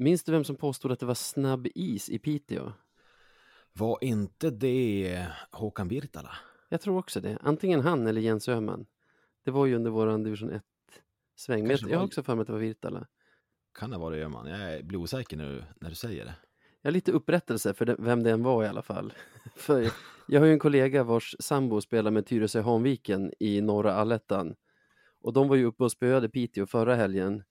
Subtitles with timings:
[0.00, 2.72] Minns du vem som påstod att det var snabb is i Piteå?
[3.72, 6.30] Var inte det Håkan Virtala?
[6.68, 7.38] Jag tror också det.
[7.40, 8.86] Antingen han eller Jens Öhman.
[9.44, 11.62] Det var ju under våran division 1-sväng.
[11.62, 13.06] Men jag, har var- också för mig att det var Virtala.
[13.78, 14.46] Kan det vara det Öhman?
[14.46, 16.34] Jag blir osäker du, när du säger det.
[16.82, 19.12] Jag har lite upprättelse för vem det än var i alla fall.
[19.56, 19.90] för
[20.26, 24.54] jag har ju en kollega vars sambo spelar med Tyresö Hanviken i norra allettan.
[25.20, 27.42] Och de var ju uppe och spöade Piteå förra helgen.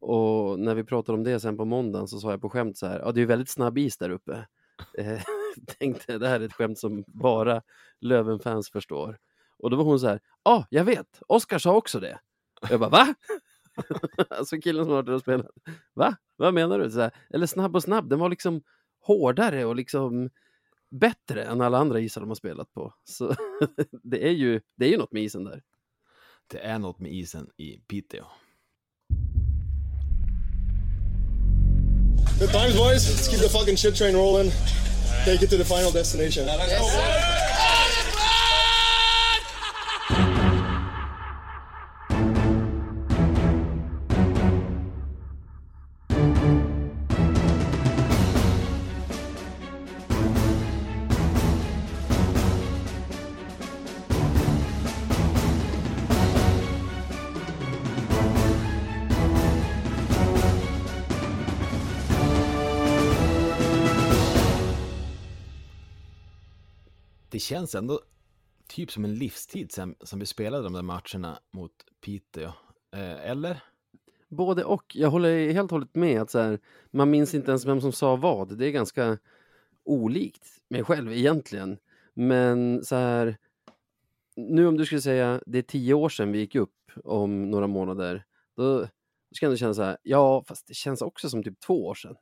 [0.00, 2.86] Och när vi pratade om det sen på måndagen så sa jag på skämt så
[2.86, 4.46] här, ja det är ju väldigt snabb is där uppe.
[4.98, 5.22] Eh,
[5.78, 7.62] tänkte det här är ett skämt som bara
[8.00, 9.18] Löven-fans förstår.
[9.58, 12.18] Och då var hon så här, ja ah, jag vet, Oskar sa också det.
[12.62, 13.14] Och jag bara, va?
[14.30, 15.46] alltså killen som har varit där och spelat,
[15.94, 16.16] va?
[16.36, 16.90] Vad menar du?
[16.90, 18.62] Så här, eller snabb och snabb, den var liksom
[19.00, 20.30] hårdare och liksom
[20.90, 22.94] bättre än alla andra isar de har spelat på.
[23.04, 23.34] Så
[24.02, 25.62] det är ju, det är ju något med isen där.
[26.46, 28.24] Det är något med isen i Piteå.
[32.38, 33.08] Good times, boys.
[33.08, 34.52] Let's keep the fucking shit train rolling.
[35.24, 36.46] Take it to the final destination.
[67.46, 68.00] Känns ändå
[68.66, 72.52] typ som en livstid sen som vi spelade de där matcherna mot Piteå.
[72.92, 73.62] Eh, eller?
[74.28, 74.96] Både och.
[74.96, 76.58] Jag håller helt och hållet med att så här,
[76.90, 78.58] man minns inte ens vem som sa vad.
[78.58, 79.18] Det är ganska
[79.84, 81.78] olikt mig själv egentligen.
[82.14, 83.36] Men så här,
[84.36, 87.66] nu om du skulle säga det är tio år sedan vi gick upp om några
[87.66, 88.24] månader,
[88.56, 88.86] då
[89.34, 91.94] ska jag ändå känna så här, ja, fast det känns också som typ två år
[91.94, 92.16] sedan.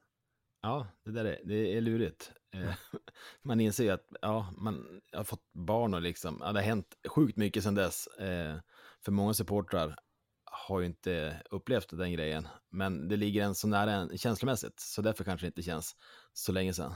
[0.62, 2.32] Ja, det där är, det är lurigt.
[2.54, 2.74] Eh,
[3.42, 6.96] man inser ju att ja, man har fått barn och liksom, ja, det har hänt
[7.08, 8.06] sjukt mycket sedan dess.
[8.06, 8.56] Eh,
[9.04, 9.96] för många supportrar
[10.44, 15.02] har ju inte upplevt den grejen, men det ligger en så nära en känslomässigt, så
[15.02, 15.96] därför kanske det inte känns
[16.32, 16.94] så länge sedan.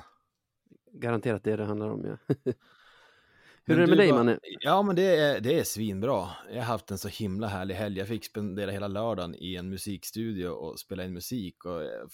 [0.93, 2.35] Garanterat det det handlar om, ja.
[3.65, 4.39] Men Hur är det med dig, Manne?
[4.61, 6.29] Ja, men det är, det är svinbra.
[6.51, 7.99] Jag har haft en så himla härlig helg.
[7.99, 11.65] Jag fick spendera hela lördagen i en musikstudio och spela in musik.
[11.65, 12.07] Och, eh,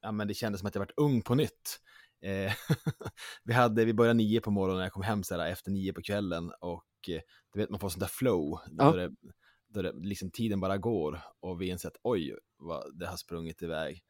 [0.00, 1.80] ja, men det kändes som att jag varit ung på nytt.
[2.22, 2.52] Eh,
[3.44, 6.02] vi, hade, vi började nio på morgonen, jag kom hem så här, efter nio på
[6.02, 7.20] kvällen och eh,
[7.52, 8.58] du vet man får sånt där flow.
[8.78, 8.92] Ja.
[8.92, 9.10] Det,
[9.68, 13.62] då det, liksom, tiden bara går och vi inser att oj, vad det har sprungit
[13.62, 14.02] iväg.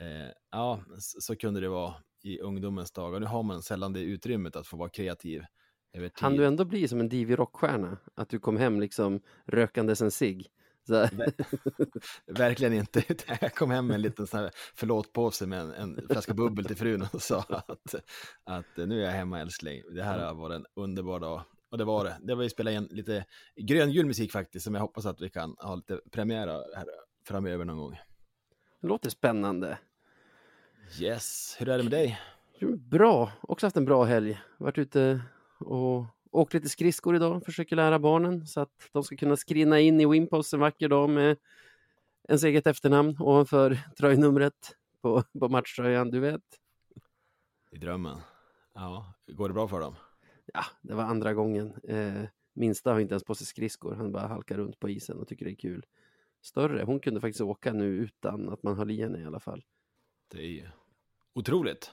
[0.00, 3.20] Eh, ja, så, så kunde det vara i ungdomens dagar.
[3.20, 5.42] Nu har man sällan det utrymmet att få vara kreativ.
[6.12, 7.98] Han du ändå bli som en divig rockstjärna?
[8.14, 10.46] Att du kom hem liksom rökandes en cigg?
[10.94, 11.32] Här.
[12.26, 13.02] Verkligen inte.
[13.40, 16.76] Jag kom hem med en liten sån här förlåt-påse med en, en flaska bubbel till
[16.76, 17.94] frun och sa att,
[18.44, 19.82] att nu är jag hemma älskling.
[19.94, 21.42] Det här har varit en underbar dag.
[21.70, 22.16] Och det var det.
[22.22, 23.24] Det var ju spela in lite
[23.56, 26.46] grön musik faktiskt som jag hoppas att vi kan ha lite premiär
[26.76, 26.86] här
[27.26, 27.98] framöver någon gång.
[28.80, 29.78] Det låter spännande.
[31.00, 32.20] Yes, hur är det med dig?
[32.78, 34.40] Bra, också haft en bra helg.
[34.58, 35.20] Varit ute
[35.58, 36.04] och
[36.36, 40.06] åkt lite skridskor idag, försöker lära barnen så att de ska kunna skrinna in i
[40.06, 41.36] Wimpos en vacker dag med
[42.28, 46.42] ens eget efternamn ovanför tröjnumret på, på matchtröjan, du vet.
[47.70, 48.18] I drömmen?
[48.74, 49.96] Ja, går det bra för dem?
[50.54, 51.74] Ja, det var andra gången.
[51.88, 55.28] Eh, minsta har inte ens på sig skridskor, han bara halkar runt på isen och
[55.28, 55.86] tycker det är kul.
[56.42, 59.64] Större, hon kunde faktiskt åka nu utan att man höll i henne i alla fall.
[60.28, 60.68] Det är ju
[61.34, 61.90] otroligt.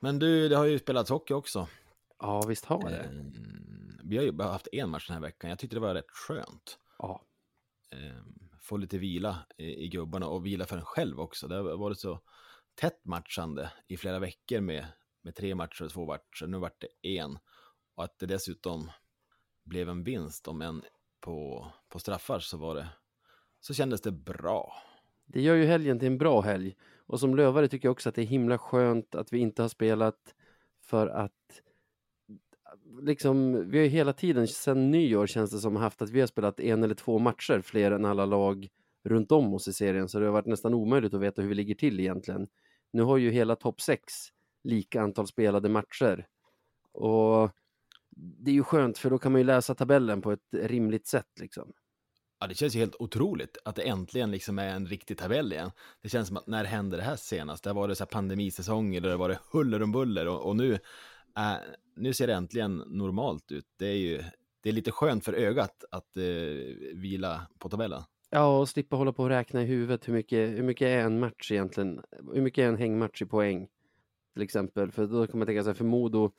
[0.00, 1.68] Men du, det har ju spelats hockey också.
[2.20, 2.98] Ja, visst har det.
[2.98, 3.10] Eh,
[4.04, 5.50] Vi har ju bara haft en match den här veckan.
[5.50, 6.78] Jag tyckte det var rätt skönt.
[6.98, 7.24] Ja,
[7.90, 8.22] eh,
[8.60, 11.48] få lite vila i, i gubbarna och vila för en själv också.
[11.48, 12.20] Det har varit så
[12.74, 14.86] tätt matchande i flera veckor med,
[15.22, 16.46] med tre matcher och två matcher.
[16.46, 17.38] Nu vart det en.
[17.94, 18.90] Och att det dessutom
[19.64, 20.82] blev en vinst, om en
[21.20, 22.88] på, på straffar, så var det
[23.60, 24.82] så kändes det bra.
[25.26, 26.76] Det gör ju helgen till en bra helg.
[27.06, 29.68] Och som lövare tycker jag också att det är himla skönt att vi inte har
[29.68, 30.34] spelat
[30.80, 31.62] för att
[33.02, 36.26] liksom, vi har ju hela tiden sedan nyår känns det som haft att vi har
[36.26, 38.68] spelat en eller två matcher fler än alla lag
[39.04, 41.54] runt om oss i serien så det har varit nästan omöjligt att veta hur vi
[41.54, 42.48] ligger till egentligen.
[42.92, 44.12] Nu har ju hela topp 6
[44.64, 46.26] lika antal spelade matcher
[46.92, 47.50] och
[48.16, 51.30] det är ju skönt för då kan man ju läsa tabellen på ett rimligt sätt
[51.40, 51.72] liksom.
[52.40, 55.70] Ja, det känns ju helt otroligt att det äntligen liksom är en riktig tabell igen.
[56.02, 57.64] Det känns som att när hände det här senast?
[57.64, 60.72] Det har varit så här pandemisäsonger där det varit huller om buller och, och nu,
[61.36, 61.54] äh,
[62.00, 63.66] nu ser det äntligen normalt ut.
[63.76, 64.22] Det är ju
[64.62, 66.22] det är lite skönt för ögat att eh,
[66.94, 68.02] vila på tabellen.
[68.30, 71.20] Ja, och slippa hålla på och räkna i huvudet hur mycket, hur mycket är en
[71.20, 72.02] match egentligen?
[72.34, 73.68] Hur mycket är en hängmatch i poäng?
[74.32, 76.32] Till exempel, för då kan man tänka sig för Modo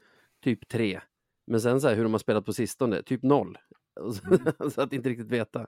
[0.43, 1.01] typ tre.
[1.45, 3.57] Men sen så här hur de har spelat på sistone, typ noll.
[4.73, 5.67] så att inte riktigt veta.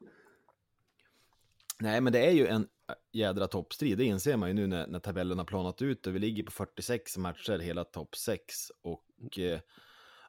[1.80, 2.68] Nej, men det är ju en
[3.12, 6.19] jädra toppstrid, det inser man ju nu när, när tabellen har planat ut och vi
[6.19, 9.59] ligger på 46 matcher hela topp 6 och eh,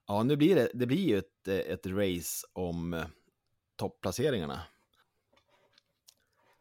[0.06, 3.06] ja, nu blir det, det blir ju ett, ett race om eh,
[3.76, 4.60] topplaceringarna.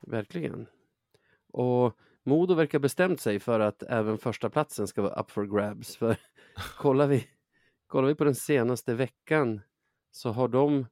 [0.01, 0.67] Verkligen.
[1.47, 5.95] Och Modo verkar bestämt sig för att även första platsen ska vara up for grabs.
[5.95, 6.17] För
[6.77, 7.27] kollar vi,
[7.87, 9.61] kollar vi på den senaste veckan
[10.11, 10.85] så har de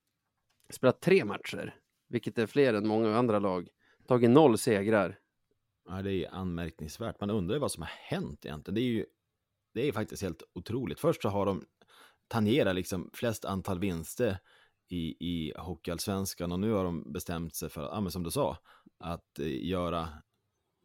[0.69, 1.75] spelat tre matcher,
[2.07, 3.69] vilket är fler än många andra lag.
[4.11, 5.19] Tagit noll segrar.
[5.89, 7.19] Ja, det är anmärkningsvärt.
[7.19, 8.75] Man undrar vad som har hänt egentligen.
[8.75, 9.05] Det är ju
[9.73, 10.99] det är faktiskt helt otroligt.
[10.99, 11.65] Först så har de
[12.27, 14.37] tangerat liksom flest antal vinster
[14.87, 18.57] i, i Hockeyallsvenskan och nu har de bestämt sig för, ja, men som du sa,
[18.99, 20.09] att eh, göra,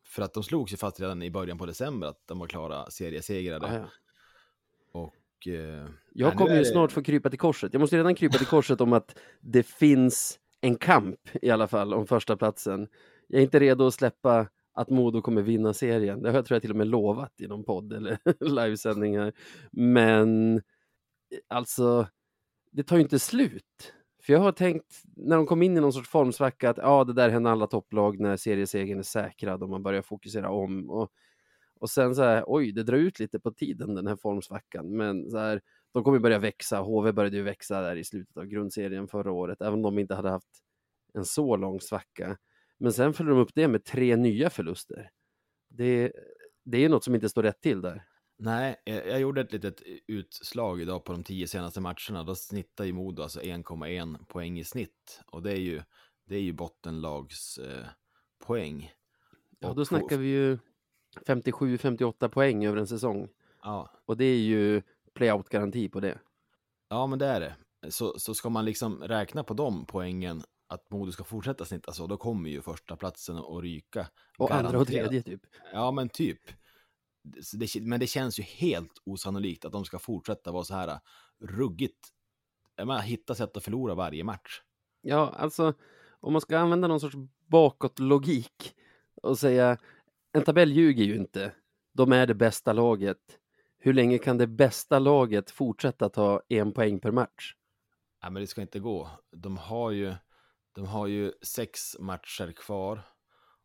[0.04, 2.90] för att de slog sig fast redan i början på december att de var klara
[2.90, 3.66] seriesegrade.
[3.66, 3.88] Ah, ja.
[4.92, 7.72] Och, eh, Jag kommer ju det- snart få krypa till korset.
[7.72, 11.94] Jag måste redan krypa till korset om att det finns en kamp i alla fall
[11.94, 12.88] om första platsen.
[13.26, 16.22] Jag är inte redo att släppa att Modo kommer vinna serien.
[16.22, 19.32] Det har jag tror jag till och med lovat i någon podd eller livesändningar.
[19.72, 20.62] Men eh,
[21.48, 22.08] alltså,
[22.72, 23.94] det tar ju inte slut.
[24.22, 27.12] För jag har tänkt, när de kom in i någon sorts formsvacka, att ja, det
[27.12, 30.90] där händer alla topplag när seriesegern är säkrad och man börjar fokusera om.
[30.90, 31.10] Och,
[31.80, 34.96] och sen så här, oj, det drar ut lite på tiden den här formsvackan.
[34.96, 35.60] Men så här,
[35.92, 36.80] de kommer börja växa.
[36.80, 40.14] HV började ju växa där i slutet av grundserien förra året, även om de inte
[40.14, 40.62] hade haft
[41.14, 42.36] en så lång svacka.
[42.78, 45.10] Men sen följde de upp det med tre nya förluster.
[45.70, 46.12] Det,
[46.64, 48.04] det är något som inte står rätt till där.
[48.38, 52.22] Nej, jag, jag gjorde ett litet utslag idag på de tio senaste matcherna.
[52.24, 55.20] Då snittar ju Modo alltså 1,1 poäng i snitt.
[55.26, 55.82] Och det är ju,
[56.24, 57.86] det är ju bottenlags eh,
[58.46, 58.92] poäng.
[59.58, 60.58] Ja, då snackar vi ju
[61.26, 63.28] 57-58 poäng över en säsong.
[63.62, 64.82] Ja, Och det är ju
[65.14, 66.18] playout-garanti på det.
[66.88, 67.56] ja, men det är det.
[67.90, 72.06] Så, så ska man liksom räkna på de poängen, att Modo ska fortsätta snitta så,
[72.06, 74.08] då kommer ju första platsen att ryka.
[74.38, 75.40] Och andra och tredje typ.
[75.72, 76.40] Ja, men typ.
[77.52, 80.98] Det, men det känns ju helt osannolikt att de ska fortsätta vara så här äh,
[81.40, 82.08] ruggigt.
[82.78, 84.62] Menar, hitta sätt att förlora varje match.
[85.00, 85.74] Ja, alltså
[86.20, 87.16] om man ska använda någon sorts
[87.46, 88.74] bakåtlogik
[89.22, 89.78] och säga
[90.32, 91.52] en tabell ljuger ju inte.
[91.92, 93.38] De är det bästa laget.
[93.78, 97.54] Hur länge kan det bästa laget fortsätta ta en poäng per match?
[98.22, 99.10] Nej, men det ska inte gå.
[99.32, 100.14] De har ju,
[100.76, 103.02] de har ju sex matcher kvar.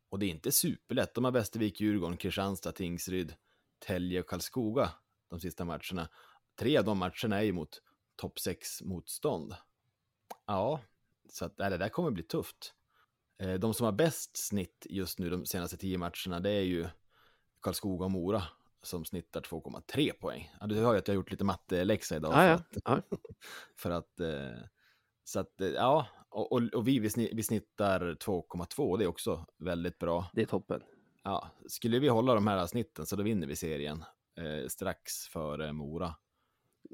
[0.10, 1.14] Och det är inte superlätt.
[1.14, 3.34] De har Västervik, Djurgården, Kristianstad, Tingsryd,
[3.80, 4.92] Tälje och Karlskoga
[5.30, 6.10] de sista matcherna.
[6.60, 7.82] Tre av de matcherna är ju mot
[8.16, 9.56] topp sex motstånd.
[10.46, 10.82] Ja,
[11.30, 12.74] så att, det där kommer bli tufft.
[13.40, 16.88] Eh, De som har bäst snitt just nu de senaste tio matcherna, det är ju
[17.62, 18.44] Karlskoga och Mora
[18.84, 20.52] som snittar 2,3 poäng.
[20.60, 22.32] Ja, du hör ju att jag har gjort lite matteläxa idag.
[22.32, 22.92] Ja, för ja.
[22.98, 23.18] att- ja.
[23.78, 24.64] för att, eh,
[25.24, 29.08] så att, eh, ja, och, och, och vi, vi sni- vi snittar 2,2, det är
[29.08, 30.30] också väldigt bra.
[30.34, 30.82] Det är toppen.
[31.24, 34.04] Ja, skulle vi hålla de här snitten så då vinner vi serien
[34.38, 36.16] eh, strax före Mora.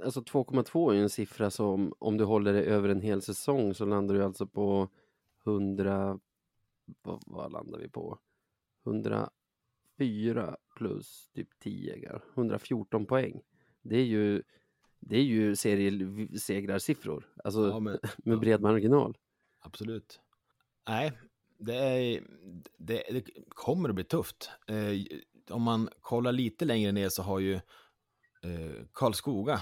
[0.04, 3.74] Alltså 2,2 är ju en siffra som om du håller det över en hel säsong
[3.74, 4.90] så landar du alltså på
[5.46, 6.20] 100,
[7.02, 8.20] vad, vad landar vi på?
[8.86, 13.42] 104 plus typ 10, 114 poäng.
[13.82, 14.44] Det är ju,
[15.00, 19.18] det är ju seriesegrarsiffror, alltså Ja, men, med bred marginal.
[19.68, 20.20] Absolut.
[20.88, 21.12] Nej,
[21.60, 22.24] det, är,
[22.78, 24.50] det, det kommer att bli tufft.
[24.68, 25.18] Eh,
[25.50, 27.54] om man kollar lite längre ner så har ju
[28.44, 29.62] eh, Karlskoga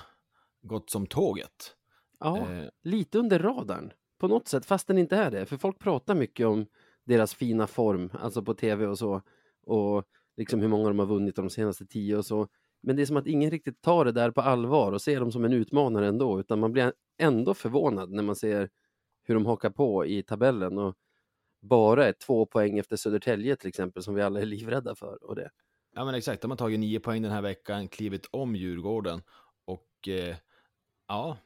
[0.61, 1.75] gått som tåget.
[2.19, 5.45] Ja, Eh, lite under radarn på något sätt, fast den inte är det.
[5.45, 6.65] För folk pratar mycket om
[7.03, 9.21] deras fina form, alltså på tv och så.
[9.65, 10.03] Och
[10.37, 12.47] liksom hur många de har vunnit de senaste tio och så.
[12.83, 15.31] Men det är som att ingen riktigt tar det där på allvar och ser dem
[15.31, 18.69] som en utmanare ändå, utan man blir ändå förvånad när man ser
[19.25, 20.95] hur de hakar på i tabellen och
[21.61, 25.23] bara är två poäng efter Södertälje till exempel, som vi alla är livrädda för.
[25.23, 25.49] Och det.
[25.93, 29.21] Ja men exakt, de har tagit nio poäng den här veckan, klivit om Djurgården
[29.65, 30.35] och eh,
[31.07, 31.37] ja,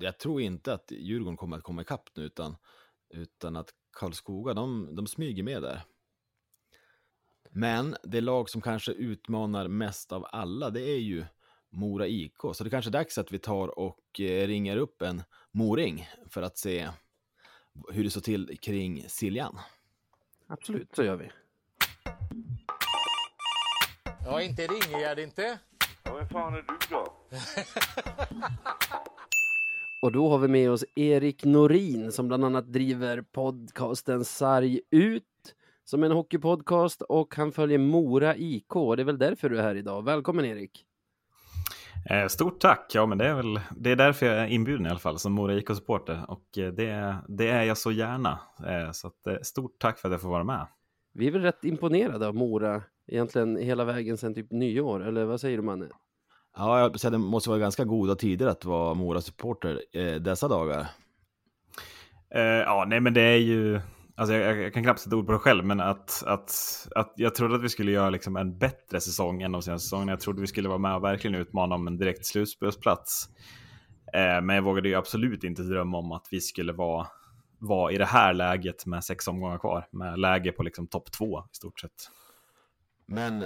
[0.00, 2.56] jag tror inte att Djurgården kommer att komma ikapp nu utan,
[3.08, 5.82] utan att Karlskoga, de, de smyger med där.
[7.50, 11.24] Men det lag som kanske utmanar mest av alla, det är ju
[11.70, 12.36] Mora IK.
[12.52, 15.22] Så det kanske är dags att vi tar och eh, ringer upp en
[15.56, 16.88] moring för att se
[17.92, 19.58] hur det står till kring Siljan.
[20.46, 21.30] Absolut, så gör vi.
[24.24, 25.58] Ja, inte ringer jag det inte.
[26.04, 27.12] Ja, vem fan är du då?
[30.02, 35.24] Och då har vi med oss Erik Norin som bland annat driver podcasten Sarg ut
[35.84, 38.72] som en hockeypodcast och han följer Mora IK.
[38.96, 40.04] Det är väl därför du är här idag.
[40.04, 40.85] Välkommen Erik!
[42.10, 42.90] Eh, stort tack!
[42.94, 45.32] Ja, men det är väl det är därför jag är inbjuden i alla fall som
[45.32, 48.38] Mora IK-supporter och eh, det, det är jag så gärna.
[48.66, 50.66] Eh, så att, stort tack för att jag får vara med.
[51.14, 55.40] Vi är väl rätt imponerade av Mora egentligen hela vägen sedan typ nyår, eller vad
[55.40, 55.86] säger du Manne?
[56.56, 59.80] Ja, det måste vara ganska goda tider att vara Mora-supporter
[60.18, 60.86] dessa dagar.
[62.64, 63.80] ja, nej men det är ju
[64.18, 67.34] Alltså jag, jag, kan knappt sätta ord på det själv, men att, att, att jag
[67.34, 70.12] trodde att vi skulle göra liksom en bättre säsong än de senaste säsongerna.
[70.12, 73.28] Jag trodde vi skulle vara med och verkligen utmana om en direkt slutspelsplats.
[74.12, 77.06] Eh, men jag vågade ju absolut inte drömma om att vi skulle vara,
[77.58, 79.88] vara i det här läget med sex omgångar kvar.
[79.90, 82.10] Med läge på liksom topp två i stort sett.
[83.06, 83.44] Men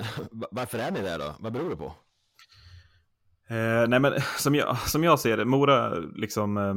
[0.50, 1.34] varför är ni där då?
[1.38, 1.94] Vad beror det på?
[3.48, 6.74] Eh, nej men som jag, som jag ser det, Mora liksom eh,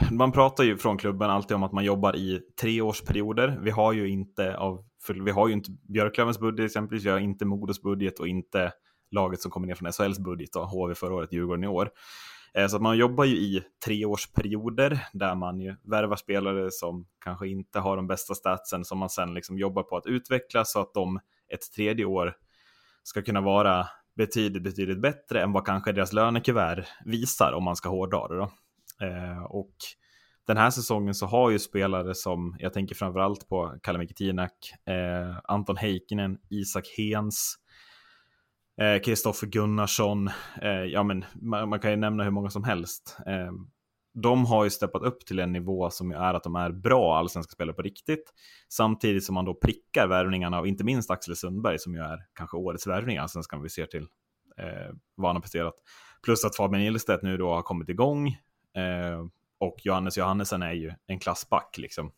[0.10, 3.58] man pratar ju från klubben alltid om att man jobbar i treårsperioder.
[3.62, 7.18] Vi har ju inte av, för vi har ju inte Björklövens budget exempelvis, vi har
[7.18, 8.72] inte Modos budget och inte
[9.10, 11.90] laget som kommer ner från SHLs budget, då, HV förra året, Djurgården i år.
[12.54, 17.48] Eh, så att man jobbar ju i treårsperioder där man ju värvar spelare som kanske
[17.48, 20.94] inte har de bästa statsen som man sen liksom jobbar på att utveckla så att
[20.94, 21.20] de
[21.52, 22.36] ett tredje år
[23.02, 27.88] ska kunna vara betydligt, betydligt bättre än vad kanske deras lönekuvert visar om man ska
[27.88, 28.36] hårdra det.
[28.36, 28.50] Då.
[29.02, 29.74] Eh, och
[30.46, 34.52] den här säsongen så har ju spelare som, jag tänker framförallt på Kalle Mikitinak,
[34.86, 37.56] eh, Anton Heikkinen, Isak Hens,
[39.04, 40.28] Kristoffer eh, Gunnarsson,
[40.62, 43.16] eh, ja men man, man, kan ju nämna hur många som helst.
[43.26, 43.52] Eh,
[44.22, 47.50] de har ju steppat upp till en nivå som är att de är bra allsvenska
[47.50, 48.32] spelare på riktigt.
[48.68, 52.56] Samtidigt som man då prickar värvningarna och inte minst Axel Sundberg som ju är kanske
[52.56, 54.06] årets värvning i allsvenskan vi ser till
[54.58, 55.74] eh, vad han har presterat.
[56.24, 58.36] Plus att Fabian Ilstedt nu då har kommit igång,
[58.76, 59.26] Eh,
[59.58, 62.12] och Johannes Johannesen är ju en klassback liksom.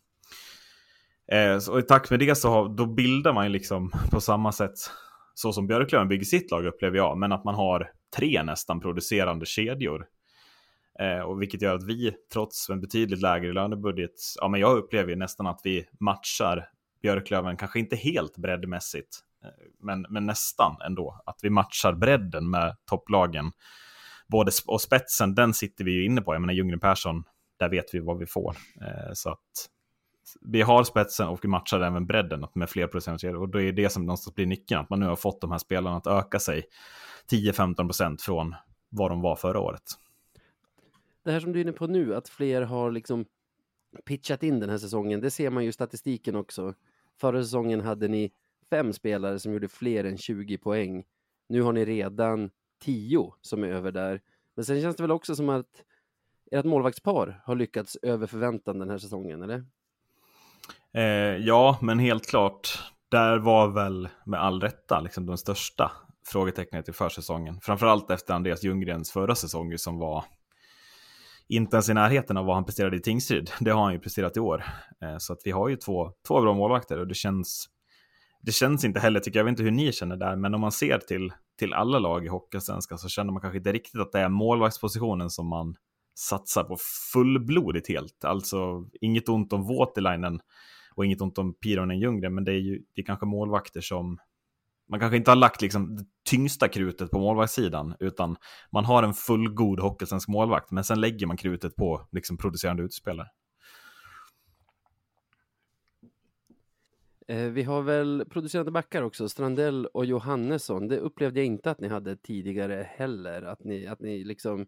[1.32, 4.52] Eh, så i takt med det så har, då bildar man ju liksom på samma
[4.52, 4.74] sätt
[5.34, 9.46] så som Björklöven bygger sitt lag upplever jag, men att man har tre nästan producerande
[9.46, 10.06] kedjor.
[11.00, 15.10] Eh, och vilket gör att vi, trots en betydligt lägre lönebudget, ja men jag upplever
[15.10, 16.68] ju nästan att vi matchar
[17.02, 21.22] Björklöven, kanske inte helt breddmässigt, eh, men, men nästan ändå.
[21.26, 23.52] Att vi matchar bredden med topplagen
[24.32, 26.34] både och spetsen, den sitter vi ju inne på.
[26.34, 27.24] Jag menar Ljunggren Persson,
[27.58, 28.56] där vet vi vad vi får.
[28.80, 29.68] Eh, så att
[30.40, 33.36] vi har spetsen och vi matchar även bredden med fler producenter.
[33.36, 35.58] Och då är det som någonstans blir nyckeln, att man nu har fått de här
[35.58, 36.64] spelarna att öka sig
[37.30, 38.54] 10-15 procent från
[38.88, 39.82] vad de var förra året.
[41.24, 43.24] Det här som du är inne på nu, att fler har liksom
[44.04, 46.74] pitchat in den här säsongen, det ser man ju i statistiken också.
[47.20, 48.32] Förra säsongen hade ni
[48.70, 51.04] fem spelare som gjorde fler än 20 poäng.
[51.48, 52.50] Nu har ni redan
[52.82, 54.20] tio som är över där.
[54.56, 55.84] Men sen känns det väl också som att
[56.50, 59.64] ert målvaktspar har lyckats över förväntan den här säsongen, eller?
[60.94, 62.78] Eh, ja, men helt klart.
[63.10, 65.92] Där var väl med all rätta liksom de största
[66.26, 67.60] frågetecknet i försäsongen.
[67.60, 70.24] Framförallt efter Andreas Ljunggrens förra säsong som var
[71.48, 73.50] inte ens i närheten av vad han presterade i Tingsryd.
[73.60, 74.64] Det har han ju presterat i år.
[75.00, 77.68] Eh, så att vi har ju två, två bra målvakter och det känns
[78.42, 80.60] det känns inte heller, tycker jag, jag vet inte hur ni känner där, men om
[80.60, 84.12] man ser till, till alla lag i Hockeyallsvenskan så känner man kanske inte riktigt att
[84.12, 85.74] det är målvaktspositionen som man
[86.14, 86.76] satsar på
[87.12, 88.24] fullblodigt helt.
[88.24, 90.40] Alltså inget ont om Voutilainen
[90.94, 94.18] och inget ont om Pironen Ljunggren, men det är ju det är kanske målvakter som
[94.90, 98.36] man kanske inte har lagt liksom det tyngsta krutet på målvaktssidan, utan
[98.72, 103.28] man har en fullgod hockeysvensk målvakt, men sen lägger man krutet på liksom producerande utspelare.
[107.32, 110.88] Eh, vi har väl producerande backar också, Strandell och Johannesson.
[110.88, 114.66] Det upplevde jag inte att ni hade tidigare heller, att ni, att ni liksom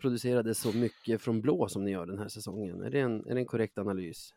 [0.00, 2.82] producerade så mycket från blå som ni gör den här säsongen.
[2.82, 4.30] Är det en, är det en korrekt analys?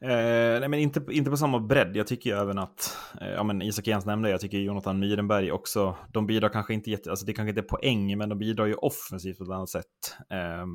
[0.00, 1.96] Eh, nej, men inte, inte på samma bredd.
[1.96, 5.52] Jag tycker ju även att, eh, ja men Isak Jens nämnde, jag tycker Jonathan Myrenberg
[5.52, 8.66] också, de bidrar kanske inte jätte, alltså det kanske inte är poäng, men de bidrar
[8.66, 10.16] ju offensivt på ett annat sätt.
[10.30, 10.66] Eh,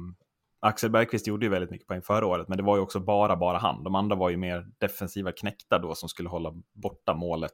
[0.59, 3.35] Axel Bergqvist gjorde ju väldigt mycket poäng förra året, men det var ju också bara,
[3.35, 3.83] bara han.
[3.83, 7.53] De andra var ju mer defensiva knäckta då som skulle hålla borta målet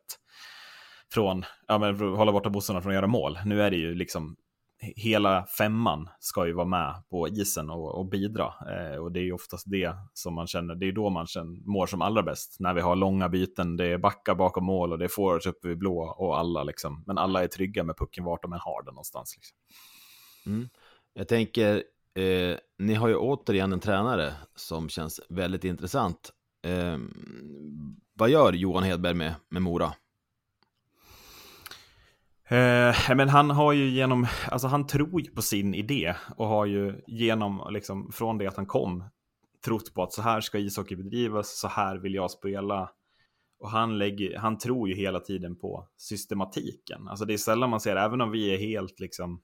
[1.14, 3.40] från, ja men hålla borta bossarna från att göra mål.
[3.46, 4.36] Nu är det ju liksom
[4.96, 8.54] hela femman ska ju vara med på isen och, och bidra.
[8.70, 11.60] Eh, och det är ju oftast det som man känner, det är då man känner,
[11.66, 12.56] mår som allra bäst.
[12.60, 15.68] När vi har långa byten, det är backar bakom mål och det är forwards uppe
[15.68, 17.04] vid blå och alla liksom.
[17.08, 19.36] Men alla är trygga med pucken vart de än har den någonstans.
[19.38, 19.58] Liksom.
[20.46, 20.70] Mm.
[21.14, 21.84] Jag tänker,
[22.16, 26.32] Eh, ni har ju återigen en tränare som känns väldigt intressant.
[26.66, 26.98] Eh,
[28.14, 29.94] vad gör Johan Hedberg med, med Mora?
[32.48, 36.66] Eh, men han har ju genom, alltså han tror ju på sin idé och har
[36.66, 39.04] ju genom, liksom från det att han kom,
[39.66, 42.90] trott på att så här ska ishockey bedrivas, så här vill jag spela.
[43.60, 47.08] Och han, lägger, han tror ju hela tiden på systematiken.
[47.08, 49.42] Alltså det är sällan man ser, även om vi är helt liksom,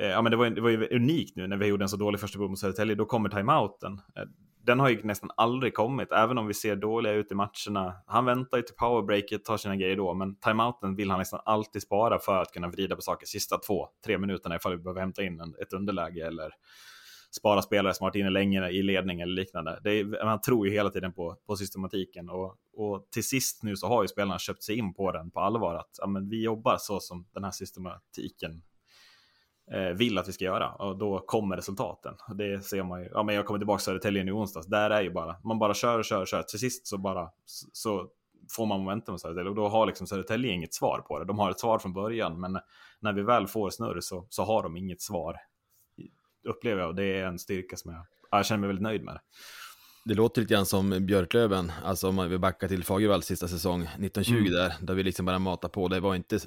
[0.00, 1.96] Eh, ja men det var, det var ju unikt nu när vi gjorde en så
[1.96, 3.92] dålig första mot Södertälje, då kommer timeouten.
[3.92, 4.22] Eh,
[4.66, 7.94] den har ju nästan aldrig kommit, även om vi ser dåliga ut i matcherna.
[8.06, 11.82] Han väntar ju till powerbreaket, tar sina grejer då, men timeouten vill han nästan alltid
[11.82, 15.22] spara för att kunna vrida på saker sista två, tre minuterna ifall vi behöver hämta
[15.22, 16.50] in en, ett underläge eller
[17.36, 19.80] spara spelare som varit inne länge i ledning eller liknande.
[19.84, 23.76] Det är, man tror ju hela tiden på, på systematiken och, och till sist nu
[23.76, 26.42] så har ju spelarna köpt sig in på den på allvar att ja, men vi
[26.42, 28.62] jobbar så som den här systematiken
[29.94, 32.14] vill att vi ska göra och då kommer resultaten.
[32.34, 33.08] Det ser man ju.
[33.12, 34.66] Ja, men jag kommer tillbaka till Södertälje nu i onsdags.
[34.66, 36.42] Där är ju bara man bara kör och kör och kör.
[36.42, 37.28] Till sist så bara
[37.72, 38.08] så
[38.56, 41.24] får man momentum med Södertälje och då har liksom Södertälje inget svar på det.
[41.24, 42.58] De har ett svar från början, men
[43.00, 45.36] när vi väl får snurr så, så har de inget svar.
[46.48, 49.14] Upplever jag och det är en styrka som jag, jag känner mig väldigt nöjd med.
[49.14, 49.20] Det.
[50.04, 53.82] Det låter lite grann som Björklöven, alltså om man vill backa till Fagervalls sista säsong
[53.82, 54.52] 1920 mm.
[54.52, 55.88] där, där vi liksom bara matar på.
[55.88, 56.38] Det var inte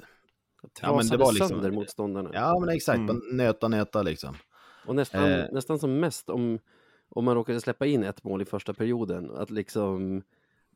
[0.80, 2.30] ja, men det var liksom, sönder motståndarna.
[2.32, 2.98] Ja, men exakt.
[2.98, 3.20] Mm.
[3.32, 4.34] Nöta, nöta liksom.
[4.86, 5.46] Och nästan, eh.
[5.52, 6.58] nästan som mest om,
[7.08, 10.22] om man råkade släppa in ett mål i första perioden, att liksom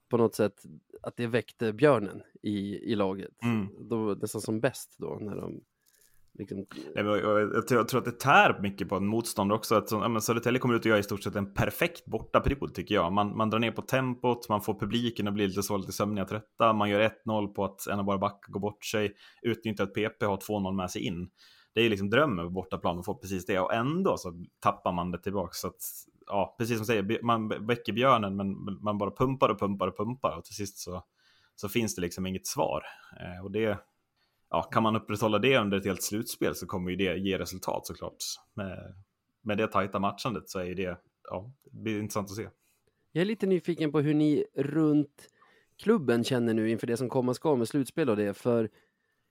[0.09, 0.63] på något sätt
[1.03, 3.43] att det väckte björnen i, i laget.
[3.43, 3.69] Mm.
[3.89, 5.61] Då, nästan som bäst då när de
[6.39, 6.67] Liksom...
[6.95, 9.75] Jag, jag, jag, tror att det tär mycket på en motståndare också.
[9.75, 13.13] Att, ja, Södertälje kommer ut och gör i stort sett en perfekt bortaperiod tycker jag.
[13.13, 16.25] Man, man drar ner på tempot, man får publiken att bli lite så lite sömniga
[16.25, 16.73] trötta.
[16.73, 19.15] Man gör 1-0 på att en av våra backar går bort sig.
[19.43, 21.29] Utnyttjar att PP har 2-0 med sig in.
[21.75, 25.11] Det är liksom drömmen på bortaplan att få precis det och ändå så tappar man
[25.11, 25.53] det tillbaka.
[25.53, 25.81] Så att,
[26.27, 29.97] ja, precis som du säger, man väcker björnen men man bara pumpar och pumpar och
[29.97, 31.05] pumpar och till sist så,
[31.57, 32.83] så finns det liksom inget svar.
[33.21, 33.79] Eh, och det
[34.51, 37.87] ja, kan man upprätthålla det under ett helt slutspel så kommer ju det ge resultat
[37.87, 38.17] såklart.
[38.55, 38.95] Med,
[39.43, 40.99] med det tajta matchandet så är det,
[41.31, 42.49] ja, det blir intressant att se.
[43.13, 45.29] Jag är lite nyfiken på hur ni runt
[45.79, 48.71] klubben känner nu inför det som komma ska med slutspel och det, för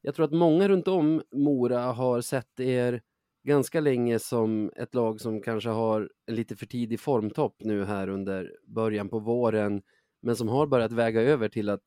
[0.01, 3.01] jag tror att många runt om Mora har sett er
[3.43, 8.07] ganska länge som ett lag som kanske har en lite för tidig formtopp nu här
[8.09, 9.81] under början på våren,
[10.21, 11.83] men som har börjat väga över till att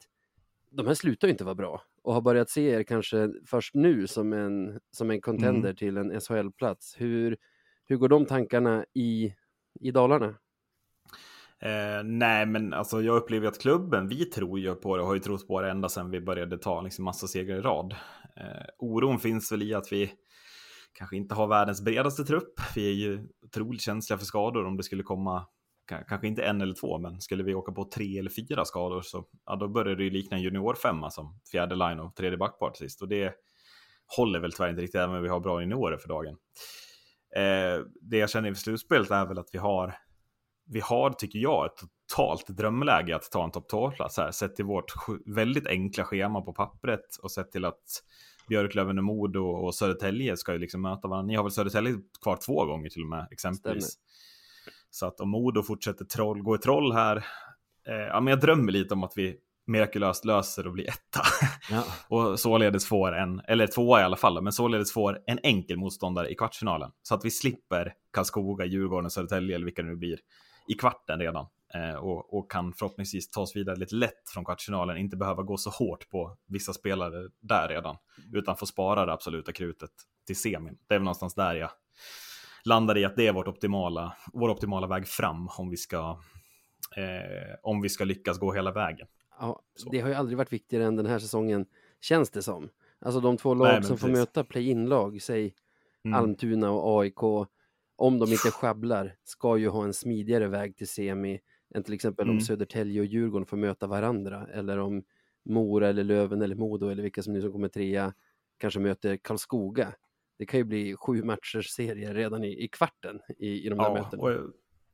[0.71, 4.07] de här slutar ju inte vara bra och har börjat se er kanske först nu
[4.07, 5.77] som en, som en contender mm.
[5.77, 6.95] till en SHL-plats.
[6.99, 7.37] Hur,
[7.85, 9.35] hur går de tankarna i,
[9.81, 10.35] i Dalarna?
[11.61, 15.15] Eh, nej, men alltså jag upplever att klubben, vi tror ju på det och har
[15.15, 17.95] ju trott på det ända sedan vi började ta liksom massa segrar i rad.
[18.37, 20.13] Eh, oron finns väl i att vi
[20.93, 22.61] kanske inte har världens bredaste trupp.
[22.75, 25.47] Vi är ju otroligt känsliga för skador om det skulle komma
[25.89, 29.25] kanske inte en eller två, men skulle vi åka på tre eller fyra skador så
[29.47, 32.91] ja, då börjar det ju likna en juniorfemma som fjärde line och tredje backpart till
[32.91, 33.03] sist.
[33.03, 33.35] Och det
[34.17, 36.37] håller väl tyvärr inte riktigt, även om vi har bra juniorer för dagen.
[37.37, 39.95] Eh, det jag känner inför slutspelet är väl att vi har,
[40.67, 44.65] vi har, tycker jag, ett totalt drömläge att ta en topp 2-plats här, sett till
[44.65, 44.93] vårt
[45.27, 47.83] väldigt enkla schema på pappret och sett till att
[48.49, 51.27] Björklöven och Modo och Södertälje ska ju liksom möta varandra.
[51.27, 53.85] Ni har väl Södertälje kvar två gånger till och med, exempelvis.
[53.85, 54.09] Stämmer.
[54.91, 57.17] Så att om Modo fortsätter troll, gå i troll här,
[57.89, 61.21] eh, ja, men jag drömmer lite om att vi mirakulöst löser och blir etta.
[61.71, 61.85] Ja.
[62.17, 66.31] och således får en, eller tvåa i alla fall, men således får en enkel motståndare
[66.31, 66.91] i kvartsfinalen.
[67.03, 70.19] Så att vi slipper Karlskoga, Djurgården, Södertälje eller vilka det nu blir
[70.69, 71.47] i kvarten redan.
[71.75, 75.57] Eh, och, och, kan förhoppningsvis ta oss vidare lite lätt från kvartsfinalen, inte behöva gå
[75.57, 77.97] så hårt på vissa spelare där redan,
[78.33, 79.91] utan få spara det absoluta krutet
[80.27, 80.79] till semin.
[80.89, 81.71] Det är väl någonstans där jag
[82.65, 86.21] landar i att det är vårt optimala, vår optimala väg fram om vi ska,
[86.97, 89.07] eh, om vi ska lyckas gå hela vägen.
[89.41, 91.67] Ja, det har ju aldrig varit viktigare än den här säsongen,
[92.01, 92.69] känns det som.
[93.01, 94.01] Alltså de två lag Nej, som precis.
[94.01, 95.55] får möta play-in-lag, säg
[96.05, 96.19] mm.
[96.19, 97.23] Almtuna och AIK,
[97.97, 101.41] om de inte sjabblar, ska ju ha en smidigare väg till semi
[101.75, 102.37] än till exempel mm.
[102.37, 105.03] om Södertälje och Djurgården får möta varandra, eller om
[105.45, 108.13] Mora eller Löven eller Modo eller vilka som nu som kommer trea
[108.59, 109.95] kanske möter Karlskoga
[110.39, 113.87] det kan ju bli sju matchers serie redan i, i kvarten i, i de här
[113.87, 114.23] ja, mötena.
[114.23, 114.31] Och,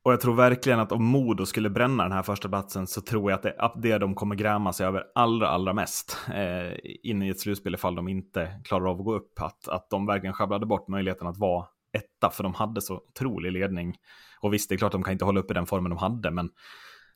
[0.02, 3.30] och jag tror verkligen att om Modo skulle bränna den här första platsen så tror
[3.30, 7.22] jag att det är det de kommer gräma sig över allra, allra mest eh, in
[7.22, 9.40] i ett slutspel ifall de inte klarar av att gå upp.
[9.40, 13.52] Att, att de verkligen sjabblade bort möjligheten att vara etta, för de hade så otrolig
[13.52, 13.96] ledning.
[14.40, 16.50] Och visst, det är klart de kan inte hålla uppe den formen de hade, men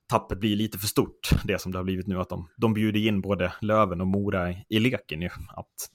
[0.08, 3.06] tappet blir lite för stort, det som det har blivit nu, att de, de bjuder
[3.06, 5.88] in både Löven och Mora i, i leken ju, att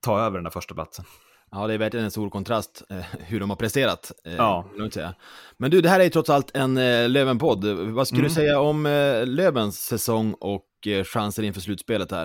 [0.00, 1.04] ta över den där första platsen.
[1.52, 4.12] Ja, det är verkligen en stor kontrast eh, hur de har presterat.
[4.24, 4.70] Eh, ja.
[4.92, 5.14] Säga.
[5.56, 7.64] Men du, det här är ju trots allt en eh, Löven-podd.
[7.64, 8.28] Vad skulle mm.
[8.28, 12.24] du säga om eh, Lövens säsong och eh, chanser inför slutspelet här?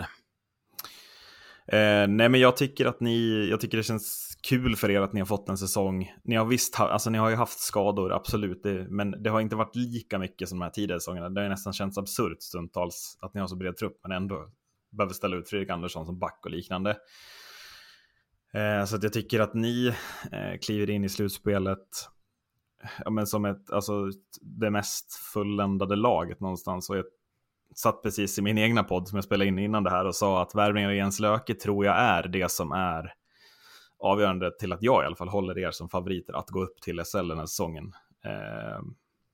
[1.67, 5.13] Eh, nej, men jag tycker att ni, jag tycker det känns kul för er att
[5.13, 6.13] ni har fått en säsong.
[6.23, 9.55] Ni har visst, alltså ni har ju haft skador, absolut, det, men det har inte
[9.55, 11.29] varit lika mycket som de här tidigare säsongerna.
[11.29, 14.51] Det har nästan känts absurt stundtals att ni har så bred trupp, men ändå
[14.91, 16.97] behöver ställa ut Fredrik Andersson som back och liknande.
[18.55, 19.87] Eh, så att jag tycker att ni
[20.31, 21.87] eh, kliver in i slutspelet
[23.05, 26.89] ja, men som ett, alltså, det mest fulländade laget någonstans.
[26.89, 27.05] Och jag
[27.75, 30.41] satt precis i min egna podd som jag spelade in innan det här och sa
[30.41, 33.13] att värvningen av Jens Löke tror jag är det som är
[33.99, 37.01] avgörande till att jag i alla fall håller er som favoriter att gå upp till
[37.05, 37.93] SL den här säsongen.
[38.25, 38.81] Eh,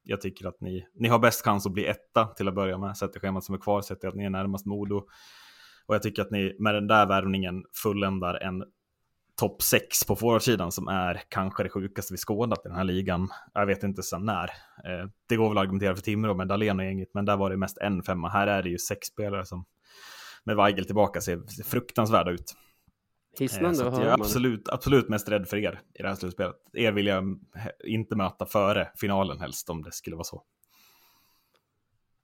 [0.04, 2.98] jag tycker att ni, ni har bäst chans att bli etta till att börja med,
[2.98, 5.04] sett schemat som är kvar, sett att ni är närmast Modo.
[5.86, 8.64] Och jag tycker att ni med den där värvningen fulländar en
[9.40, 13.30] topp 6 på forwardsidan som är kanske det sjukaste vi skådat i den här ligan.
[13.54, 14.44] Jag vet inte sen när.
[14.86, 17.50] Eh, det går väl att argumentera för Timrå med Dahlén och gänget, men där var
[17.50, 18.30] det mest en femma.
[18.30, 19.66] Här är det ju sex spelare som
[20.44, 22.54] med Weigel tillbaka ser fruktansvärda ut.
[23.40, 26.56] Hisnande eh, Jag är absolut, absolut mest rädd för er i det här slutspelet.
[26.74, 27.40] Er vill jag
[27.84, 30.44] inte möta före finalen helst om det skulle vara så.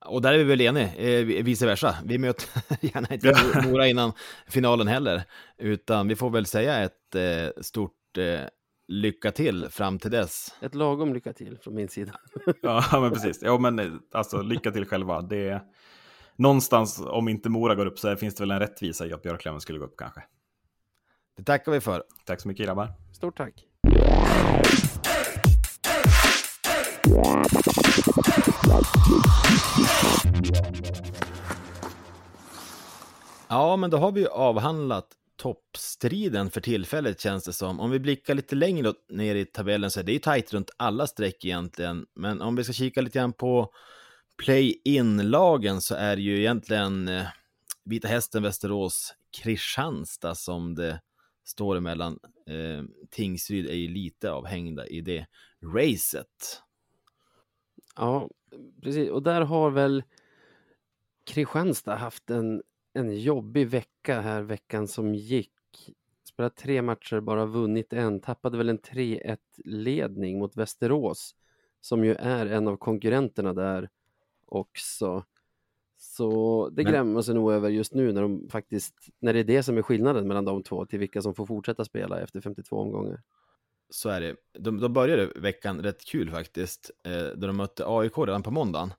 [0.08, 1.96] Och där är vi väl eniga, eh, vice versa.
[2.06, 2.50] Vi möter
[2.82, 4.14] gärna inte Mora innan
[4.48, 5.24] finalen heller,
[5.58, 8.40] utan vi får väl säga ett eh, stort eh,
[8.88, 10.56] lycka till fram till dess.
[10.62, 12.12] Ett lagom lycka till från min sida.
[12.62, 13.40] Ja, men precis.
[13.42, 15.22] Ja, men eh, alltså lycka till själva.
[15.22, 15.62] Det är,
[16.36, 19.62] någonstans, om inte Mora går upp, så finns det väl en rättvisa i att Björklöven
[19.62, 20.24] skulle gå upp kanske.
[21.38, 22.04] Det tackar vi för.
[22.26, 22.94] Tack så mycket grabbar.
[23.14, 23.64] Stort tack.
[33.50, 37.80] Ja, men då har vi ju avhandlat toppstriden för tillfället känns det som.
[37.80, 41.08] Om vi blickar lite längre ner i tabellen så är det ju tajt runt alla
[41.08, 42.06] streck egentligen.
[42.16, 43.72] Men om vi ska kika lite grann på
[44.44, 47.28] play-in-lagen så är det ju egentligen eh,
[47.86, 51.02] Vita Hästen, Västerås, Kristianstad som det
[51.46, 52.20] står emellan.
[52.50, 55.26] Eh, Tingsryd är ju lite avhängda i det
[55.74, 56.62] racet.
[57.98, 58.30] Ja,
[58.82, 59.10] precis.
[59.10, 60.04] Och där har väl
[61.24, 65.52] Kristianstad haft en, en jobbig vecka här veckan som gick.
[66.24, 68.20] Spelat tre matcher, bara vunnit en.
[68.20, 71.36] Tappade väl en 3-1 ledning mot Västerås
[71.82, 73.90] som ju är en av konkurrenterna där
[74.46, 75.24] också.
[75.98, 79.64] Så det man sig nog över just nu när de faktiskt, när det är det
[79.64, 83.22] som är skillnaden mellan de två till vilka som får fortsätta spela efter 52 omgångar.
[83.90, 84.36] Så är det.
[84.60, 88.94] De, de började veckan rätt kul faktiskt, eh, då de mötte AIK redan på måndagen.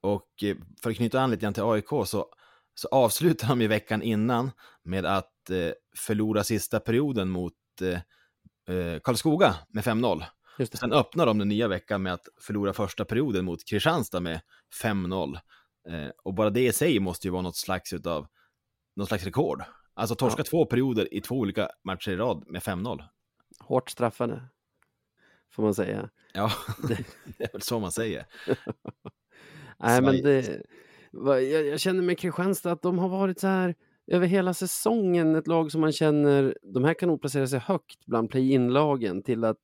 [0.00, 2.26] Och eh, för att knyta an lite grann till AIK så,
[2.74, 4.50] så avslutar de ju veckan innan
[4.82, 7.52] med att eh, förlora sista perioden mot
[7.82, 10.24] eh, eh, Karlskoga med 5-0.
[10.58, 10.78] Just.
[10.78, 14.40] Sen öppnar de den nya veckan med att förlora första perioden mot Kristianstad med
[14.82, 15.38] 5-0.
[15.88, 18.26] Eh, och bara det i sig måste ju vara något slags, utav,
[18.96, 19.62] något slags rekord.
[19.94, 23.02] Alltså torska två perioder i två olika matcher i rad med 5-0.
[23.60, 24.42] Hårt straffade,
[25.50, 26.10] får man säga.
[26.32, 26.50] Ja,
[26.88, 26.94] det
[27.44, 28.26] är väl så man säger.
[29.78, 30.62] Nej, men det,
[31.12, 33.74] jag, jag känner med Kristianstad att de har varit så här
[34.06, 38.06] över hela säsongen ett lag som man känner, de här kan nog placera sig högt
[38.06, 39.60] bland play-in-lagen till att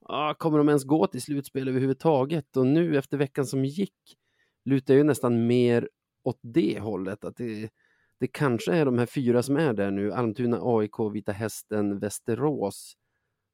[0.00, 2.56] ah, kommer de ens gå till slutspel överhuvudtaget?
[2.56, 4.16] Och nu efter veckan som gick
[4.64, 5.88] lutar ju nästan mer
[6.22, 7.24] åt det hållet.
[7.24, 7.70] Att det,
[8.18, 12.96] det kanske är de här fyra som är där nu, Almtuna, AIK, Vita Hästen, Västerås,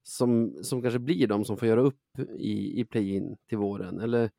[0.09, 4.01] som, som kanske blir de som får göra upp i, i play-in till våren.
[4.01, 4.31] Eller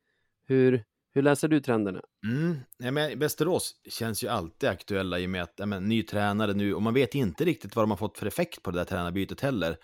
[0.46, 2.00] hur, hur läser du trenderna?
[2.26, 2.56] Mm.
[2.78, 6.54] Ja, men Västerås känns ju alltid aktuella i och med att ja, men, ny tränare
[6.54, 8.84] nu och man vet inte riktigt vad de har fått för effekt på det där
[8.84, 9.76] tränarbytet heller.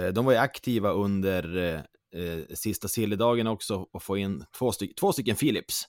[0.00, 1.80] Eh, de var ju aktiva under eh,
[2.22, 5.88] eh sista siljedagen också och få in två, styck, två stycken Philips.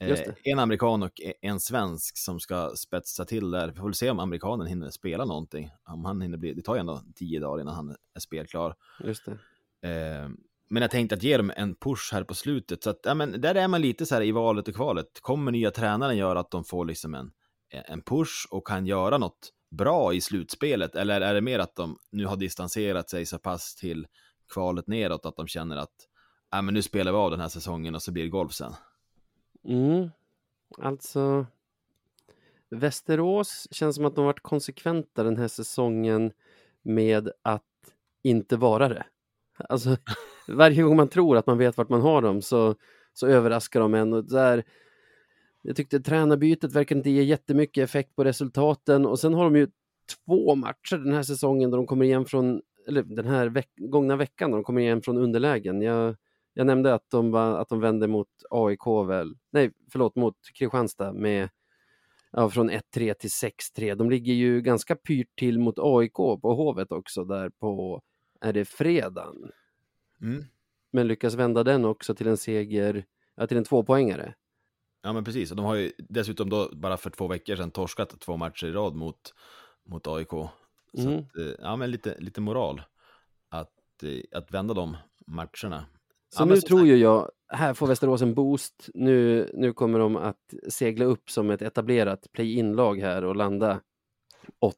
[0.00, 3.68] Eh, en amerikan och e- en svensk som ska spetsa till där.
[3.68, 5.70] Vi får väl se om amerikanen hinner spela någonting.
[5.84, 8.74] Om han hinner bli, det tar ju ändå tio dagar innan han är spelklar.
[9.04, 9.32] Just det.
[9.88, 10.28] Eh,
[10.68, 12.82] men jag tänkte att ge dem en push här på slutet.
[12.82, 15.06] Så att, ja, men där är man lite så här i valet och kvalet.
[15.20, 17.32] Kommer nya tränaren göra att de får liksom en,
[17.70, 20.94] en push och kan göra något bra i slutspelet?
[20.94, 24.06] Eller är det mer att de nu har distanserat sig så pass till
[24.54, 25.94] kvalet neråt att de känner att
[26.50, 28.72] ja, men nu spelar vi av den här säsongen och så blir det golf sen?
[29.64, 30.10] Mm.
[30.78, 31.46] Alltså,
[32.70, 36.32] Västerås känns som att de varit konsekventa den här säsongen
[36.82, 37.62] med att
[38.22, 39.06] inte vara det.
[39.68, 39.96] Alltså,
[40.48, 42.74] varje gång man tror att man vet vart man har dem så,
[43.12, 44.12] så överraskar de en.
[44.12, 44.64] Och där,
[45.62, 49.68] jag tyckte tränarbytet verkar inte ge jättemycket effekt på resultaten och sen har de ju
[50.26, 54.16] två matcher den här säsongen då de kommer igen från, eller den här veck, gångna
[54.16, 55.82] veckan då de kommer igen från underlägen.
[55.82, 56.16] Jag,
[56.54, 61.12] jag nämnde att de, var, att de vände mot AIK väl, nej förlåt mot Kristianstad
[61.12, 61.48] med
[62.32, 62.80] ja, från 1-3
[63.14, 63.94] till 6-3.
[63.94, 68.02] De ligger ju ganska pyrt till mot AIK på Hovet också där på,
[68.40, 69.50] är det fredagen?
[70.20, 70.44] Mm.
[70.92, 74.34] Men lyckas vända den också till en seger, ja, till en tvåpoängare.
[75.02, 78.20] Ja men precis, och de har ju dessutom då bara för två veckor sedan torskat
[78.20, 79.34] två matcher i rad mot,
[79.84, 80.30] mot AIK.
[80.30, 80.48] Så
[81.08, 81.18] Mm.
[81.18, 82.82] att, eh, ja men lite, lite moral
[83.48, 85.86] att, eh, att vända de matcherna.
[86.34, 88.88] Så Ja, nu som tror ju jag, här får Västerås en boost.
[88.94, 93.80] Nu, nu kommer de att segla upp som ett etablerat play-in-lag här och landa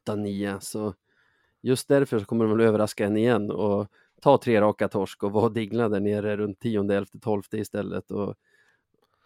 [0.08, 0.60] 8-9.
[0.60, 0.94] Så
[1.62, 3.88] just därför så kommer de väl överraska en igen och
[4.20, 8.10] ta tre raka torsk och vara digna där nere runt 10, 11, 12 istället.
[8.10, 8.34] Och,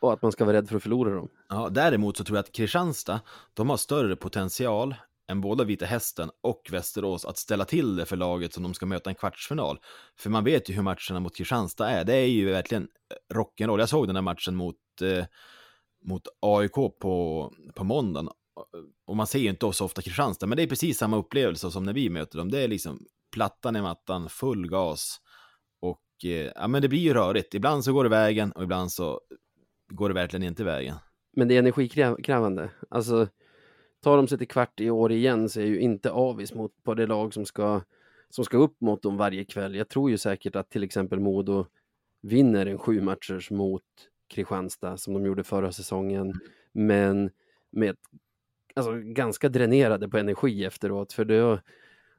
[0.01, 1.29] och att man ska vara rädd för att förlora dem.
[1.49, 3.21] Ja, däremot så tror jag att Kristianstad,
[3.55, 4.95] de har större potential
[5.31, 8.87] än både Vita Hästen och Västerås att ställa till det för laget som de ska
[8.87, 9.79] möta i en kvartsfinal.
[10.19, 12.05] För man vet ju hur matcherna mot Kristianstad är.
[12.05, 13.79] Det är ju verkligen eh, rock'n'roll.
[13.79, 15.25] Jag såg den här matchen mot, eh,
[16.05, 18.29] mot AIK på, på måndagen.
[19.07, 21.85] Och man ser ju inte så ofta Kristianstad, men det är precis samma upplevelse som
[21.85, 22.51] när vi möter dem.
[22.51, 25.21] Det är liksom plattan i mattan, full gas.
[25.81, 27.55] Och eh, ja, men det blir ju rörigt.
[27.55, 29.21] Ibland så går det vägen och ibland så
[29.93, 30.97] går det verkligen inte vägen.
[31.37, 32.71] Men det är energikrävande.
[32.91, 33.29] Alltså,
[34.01, 36.83] tar de sig till kvart i år igen så är jag ju inte avis mot
[36.83, 37.81] på det lag som ska,
[38.31, 39.75] som ska upp mot dem varje kväll.
[39.75, 41.67] Jag tror ju säkert att till exempel Modo
[42.21, 43.83] vinner en sju matchers mot
[44.29, 46.35] Kristianstad som de gjorde förra säsongen.
[46.73, 47.31] Men
[47.71, 47.97] med
[48.75, 51.13] alltså, ganska dränerade på energi efteråt.
[51.13, 51.61] För då,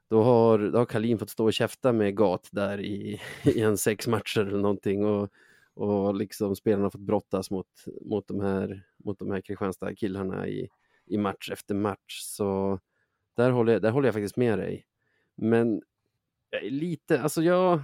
[0.08, 3.78] då har, då har Kalin fått stå och käfta med Gat där i, i en
[3.78, 5.04] sex matcher eller någonting.
[5.04, 5.30] Och,
[5.74, 7.66] och liksom spelarna har fått brottas mot,
[8.00, 10.68] mot de här, mot de här Kristianstad-killarna i,
[11.06, 12.20] i match efter match.
[12.20, 12.80] Så
[13.36, 14.86] där håller, jag, där håller jag faktiskt med dig.
[15.36, 15.82] Men
[16.50, 17.82] jag är lite, alltså jag,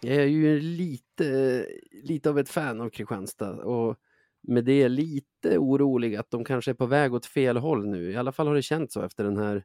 [0.00, 1.66] jag är ju lite,
[2.02, 3.98] lite av ett fan av Kristianstad och
[4.42, 8.10] med det lite orolig att de kanske är på väg åt fel håll nu.
[8.10, 9.64] I alla fall har det känts så efter den här,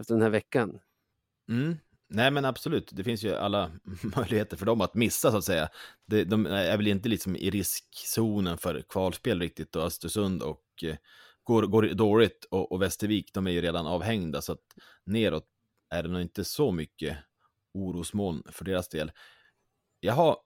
[0.00, 0.78] efter den här veckan.
[1.48, 1.76] Mm.
[2.08, 3.70] Nej men absolut, det finns ju alla
[4.16, 5.68] möjligheter för dem att missa så att säga.
[6.06, 10.96] De, de är väl inte liksom i riskzonen för kvalspel riktigt och Östersund och eh,
[11.44, 14.64] går, går dåligt och, och Västervik, de är ju redan avhängda så att
[15.04, 15.44] neråt
[15.90, 17.18] är det nog inte så mycket
[17.74, 19.12] orosmoln för deras del.
[20.00, 20.36] Jag har,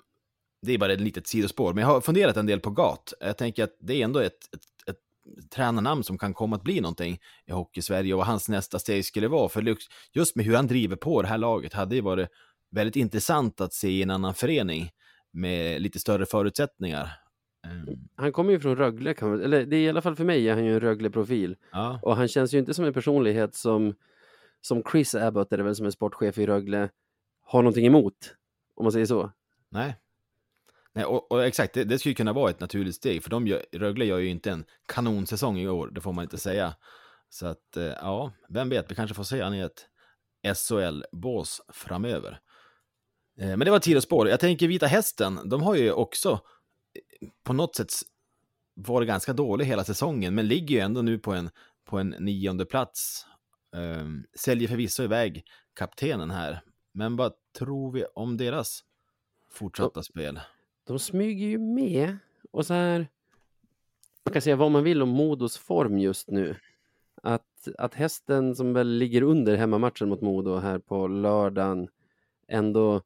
[0.62, 3.12] det är bara ett litet sidospår, men jag har funderat en del på GAT.
[3.20, 6.80] Jag tänker att det är ändå ett, ett, ett tränarnamn som kan komma att bli
[6.80, 9.48] någonting i Hockey-Sverige och vad hans nästa steg skulle vara.
[9.48, 9.76] För
[10.12, 12.28] just med hur han driver på det här laget hade ju varit
[12.70, 14.90] väldigt intressant att se i en annan förening
[15.32, 17.27] med lite större förutsättningar.
[17.66, 20.24] Um, Han kommer ju från Rögle, kan man, eller det är i alla fall för
[20.24, 21.56] mig är han ju en Rögle-profil.
[21.72, 23.94] ja, Och han känns ju inte som en personlighet som,
[24.60, 26.88] som Chris Abbott, är det väl som är sportchef i Rögle,
[27.44, 28.34] har någonting emot.
[28.74, 29.32] Om man säger så.
[29.70, 29.96] nej.
[30.92, 33.62] Nej, och, och exakt, det, det skulle kunna vara ett naturligt steg, för de gör,
[33.72, 36.74] Rögle gör ju inte en kanonsäsong i år, det får man inte säga.
[37.28, 39.86] Så att, eh, ja, vem vet, vi kanske får se han i ett
[40.56, 42.40] SHL-bås framöver.
[43.40, 44.28] Eh, Men det var tid och spår.
[44.28, 46.40] Jag tänker Vita Hästen, de har ju också
[47.42, 47.92] på något sätt
[48.74, 51.50] varit ganska dålig hela säsongen, men ligger ju ändå nu på en,
[51.85, 53.26] på en nionde plats.
[53.72, 56.61] Um, säljer förvisso iväg kaptenen här,
[56.92, 58.81] men vad tror vi om deras
[59.50, 60.40] fortsatta spel?
[60.87, 62.18] De smyger ju med
[62.50, 63.09] och så här.
[64.24, 66.57] Man kan säga vad man vill om Modos form just nu.
[67.22, 71.88] Att, att hästen som väl ligger under hemmamatchen mot Modo här på lördagen
[72.48, 73.02] ändå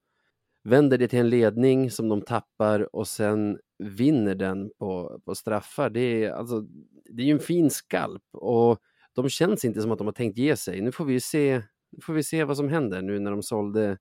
[0.62, 5.90] vänder det till en ledning som de tappar och sen vinner den på, på straffar.
[5.90, 6.60] Det är, alltså,
[7.04, 8.78] det är ju en fin skalp och
[9.14, 10.80] de känns inte som att de har tänkt ge sig.
[10.80, 13.98] Nu får vi se, nu får vi se vad som händer nu när de sålde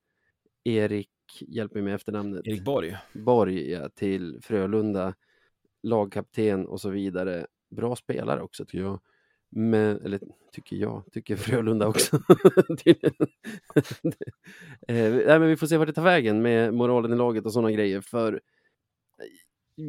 [0.63, 1.09] Erik,
[1.47, 2.47] hjälp mig med efternamnet.
[2.47, 2.97] Erik Borg.
[3.13, 5.13] Borg ja, till Frölunda,
[5.83, 7.47] lagkapten och så vidare.
[7.69, 8.99] Bra spelare också tycker jag.
[9.49, 10.19] Men, eller
[10.51, 12.15] tycker jag, tycker Frölunda också.
[14.87, 17.53] eh, nej, men vi får se vart det tar vägen med moralen i laget och
[17.53, 18.01] sådana grejer.
[18.01, 18.41] För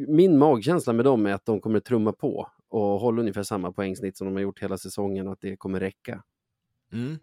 [0.07, 4.17] min magkänsla med dem är att de kommer trumma på och hålla ungefär samma poängsnitt
[4.17, 6.23] som de har gjort hela säsongen och att det kommer räcka.
[6.91, 7.19] Mm.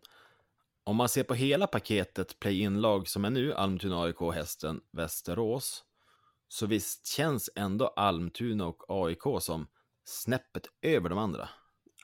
[0.85, 5.85] Om man ser på hela paketet play-in-lag som är nu, Almtuna, AIK, Hästen, Västerås,
[6.49, 9.67] så visst känns ändå Almtuna och AIK som
[10.05, 11.49] snäppet över de andra.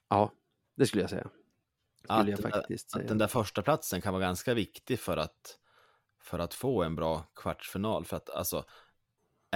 [0.09, 0.33] Ja,
[0.77, 1.29] det skulle jag säga.
[2.05, 3.09] Skulle Att jag faktiskt Att säga.
[3.09, 5.59] den där första platsen kan vara ganska viktig för att,
[6.23, 8.05] för att få en bra kvartsfinal.
[8.05, 8.65] För att alltså,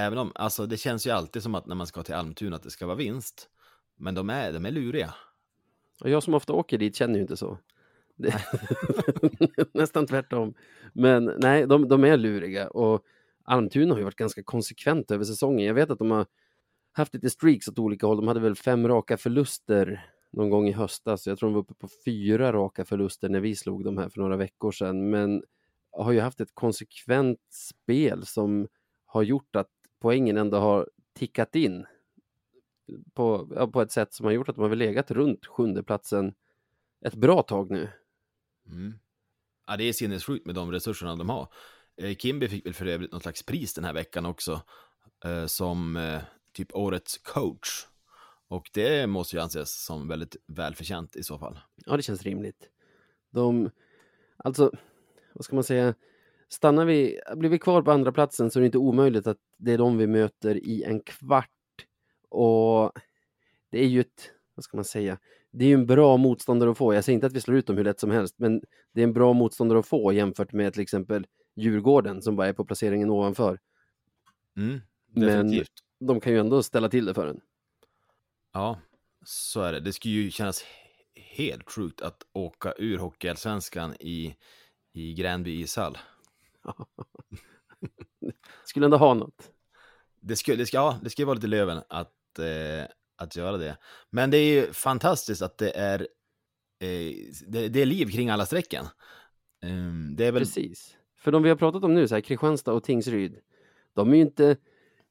[0.00, 2.62] även om, alltså det känns ju alltid som att när man ska till Almtuna att
[2.62, 3.48] det ska vara vinst.
[3.96, 5.14] Men de är, de är luriga.
[6.00, 7.58] Och jag som ofta åker dit känner ju inte så.
[8.16, 8.34] Det...
[9.74, 10.54] Nästan tvärtom.
[10.92, 13.04] Men nej, de, de är luriga och
[13.44, 15.66] Almtuna har ju varit ganska konsekvent över säsongen.
[15.66, 16.26] Jag vet att de har
[16.92, 18.16] haft lite streaks åt olika håll.
[18.16, 21.26] De hade väl fem raka förluster någon gång i höstas.
[21.26, 24.20] Jag tror de var uppe på fyra raka förluster när vi slog dem här för
[24.20, 25.10] några veckor sedan.
[25.10, 25.42] Men
[25.92, 28.68] har ju haft ett konsekvent spel som
[29.06, 31.86] har gjort att poängen ändå har tickat in
[33.14, 36.34] på, på ett sätt som har gjort att de har väl legat runt sjunde platsen
[37.06, 37.88] ett bra tag nu.
[38.66, 38.94] Mm.
[39.66, 41.48] Ja, det är sinnessjukt med de resurserna de har.
[41.96, 44.60] Eh, Kimby fick väl för övrigt något slags pris den här veckan också,
[45.24, 47.86] eh, som eh, typ årets coach.
[48.48, 51.58] Och det måste ju anses som väldigt välförtjänt i så fall.
[51.86, 52.68] Ja, det känns rimligt.
[53.30, 53.70] De,
[54.36, 54.72] alltså,
[55.32, 55.94] vad ska man säga,
[56.52, 59.72] stannar vi, blir vi kvar på andra platsen så är det inte omöjligt att det
[59.72, 61.50] är de vi möter i en kvart.
[62.28, 62.92] Och
[63.70, 65.18] det är ju ett, vad ska man säga,
[65.50, 66.94] det är ju en bra motståndare att få.
[66.94, 68.62] Jag säger inte att vi slår ut dem hur lätt som helst, men
[68.94, 72.52] det är en bra motståndare att få jämfört med till exempel Djurgården som bara är
[72.52, 73.58] på placeringen ovanför.
[74.56, 74.80] Mm,
[75.14, 75.64] Men
[76.00, 77.40] de kan ju ändå ställa till det för en.
[78.52, 78.80] Ja,
[79.24, 79.80] så är det.
[79.80, 80.64] Det skulle ju kännas
[81.14, 84.36] helt sjukt att åka ur Hockeyallsvenskan i,
[84.92, 85.98] i Gränby ishall.
[88.64, 89.50] Skulle ändå ha något.
[90.20, 92.84] Det skulle, det ska, ja, det ska ju vara lite Löven att, eh,
[93.16, 93.76] att göra det.
[94.10, 96.00] Men det är ju fantastiskt att det är,
[96.80, 97.14] eh,
[97.46, 98.86] det, det är liv kring alla strecken.
[99.64, 100.96] Um, det är väl, Precis.
[101.16, 103.40] För de vi har pratat om nu, så här, Kristianstad och Tingsryd,
[103.94, 104.56] de är ju inte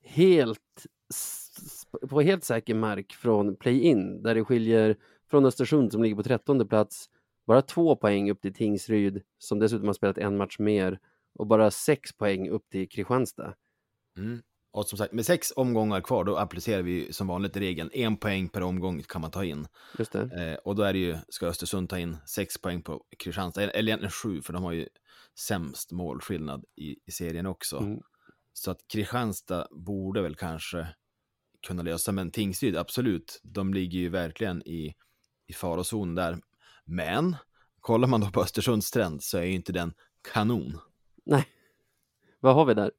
[0.01, 0.85] helt
[2.09, 4.95] på helt säker mark från play-in, där det skiljer
[5.29, 7.09] från Östersund som ligger på trettonde plats,
[7.47, 10.99] bara två poäng upp till Tingsryd, som dessutom har spelat en match mer,
[11.33, 13.53] och bara sex poäng upp till Kristianstad.
[14.17, 14.41] mm.
[14.71, 17.89] Och som sagt, med sex omgångar kvar, då applicerar vi som vanligt regeln.
[17.93, 19.67] En poäng per omgång kan man ta in.
[19.97, 20.51] Just det.
[20.51, 23.89] Eh, och då är det ju, ska Östersund ta in sex poäng på Kristianstad, eller
[23.89, 24.87] egentligen sju, för de har ju
[25.39, 27.77] sämst målskillnad i, i serien också.
[27.77, 27.99] Mm.
[28.53, 30.87] Så att Kristianstad borde väl kanske
[31.67, 34.93] kunna lösa, men Tingsryd, absolut, de ligger ju verkligen i,
[35.47, 36.41] i farozon där.
[36.85, 37.35] Men
[37.79, 39.93] kollar man då på Östersunds trend så är ju inte den
[40.33, 40.79] kanon.
[41.29, 41.45] Nej.
[42.39, 42.91] Vad har vi där?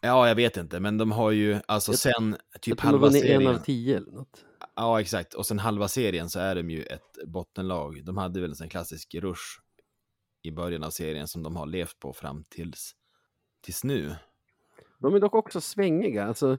[0.00, 3.28] Ja, jag vet inte, men de har ju alltså Jag- sen typ halva vunnit en
[3.28, 3.54] serien.
[3.54, 4.44] av tio eller något.
[4.76, 5.34] Ja, exakt.
[5.34, 8.04] Och sen halva serien så är de ju ett bottenlag.
[8.04, 9.60] De hade väl en sån klassisk rush
[10.42, 12.92] i början av serien som de har levt på fram tills,
[13.60, 14.14] tills nu.
[14.98, 16.24] De är dock också svängiga.
[16.26, 16.58] Alltså,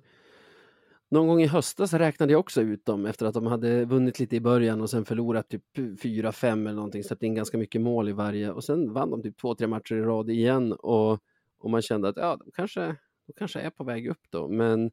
[1.09, 4.35] någon gång i höstas räknade jag också ut dem efter att de hade vunnit lite
[4.35, 8.11] i början och sen förlorat typ 4-5 eller någonting, släppt in ganska mycket mål i
[8.11, 11.19] varje och sen vann de typ två, tre matcher i rad igen och,
[11.59, 12.95] och man kände att ja, de kanske,
[13.27, 14.47] de kanske är på väg upp då.
[14.47, 14.91] Men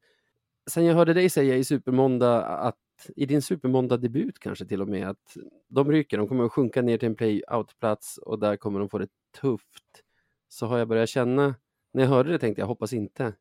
[0.70, 2.76] sen jag hörde dig säga i Supermåndag att
[3.16, 5.36] i din Supermåndag-debut kanske till och med att
[5.68, 8.98] de ryker, de kommer att sjunka ner till en play-out-plats och där kommer de få
[8.98, 9.08] det
[9.40, 10.02] tufft.
[10.48, 11.54] Så har jag börjat känna,
[11.92, 13.32] när jag hörde det tänkte jag hoppas inte.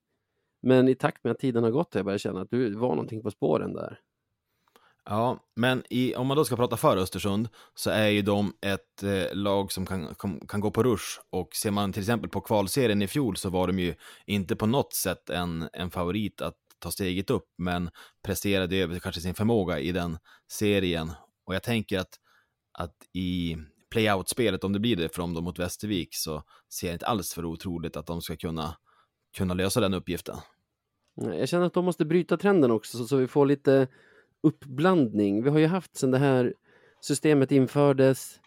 [0.64, 2.90] Men i takt med att tiden har gått har jag börjat känna att du var
[2.90, 4.00] någonting på spåren där.
[5.06, 9.04] Ja, men i, om man då ska prata för Östersund så är ju de ett
[9.04, 12.42] eh, lag som kan, kan, kan gå på rush och ser man till exempel på
[12.42, 13.96] kvalserien i fjol så var de ju
[14.26, 17.90] inte på något sätt en, en favorit att ta steget upp men
[18.24, 20.18] presterade över kanske sin förmåga i den
[20.52, 21.12] serien
[21.46, 22.20] och jag tänker att,
[22.78, 23.58] att i
[23.94, 27.46] playout-spelet, om det blir det från dem mot Västervik så ser jag inte alls för
[27.46, 28.78] otroligt att de ska kunna,
[29.38, 30.38] kunna lösa den uppgiften.
[31.22, 33.88] Eh, jag känner att de måste bryta trenden också så, så vi får lite
[34.42, 35.44] uppblandning.
[35.44, 36.54] Vi har ju haft sedan det här
[37.02, 38.40] systemet infördes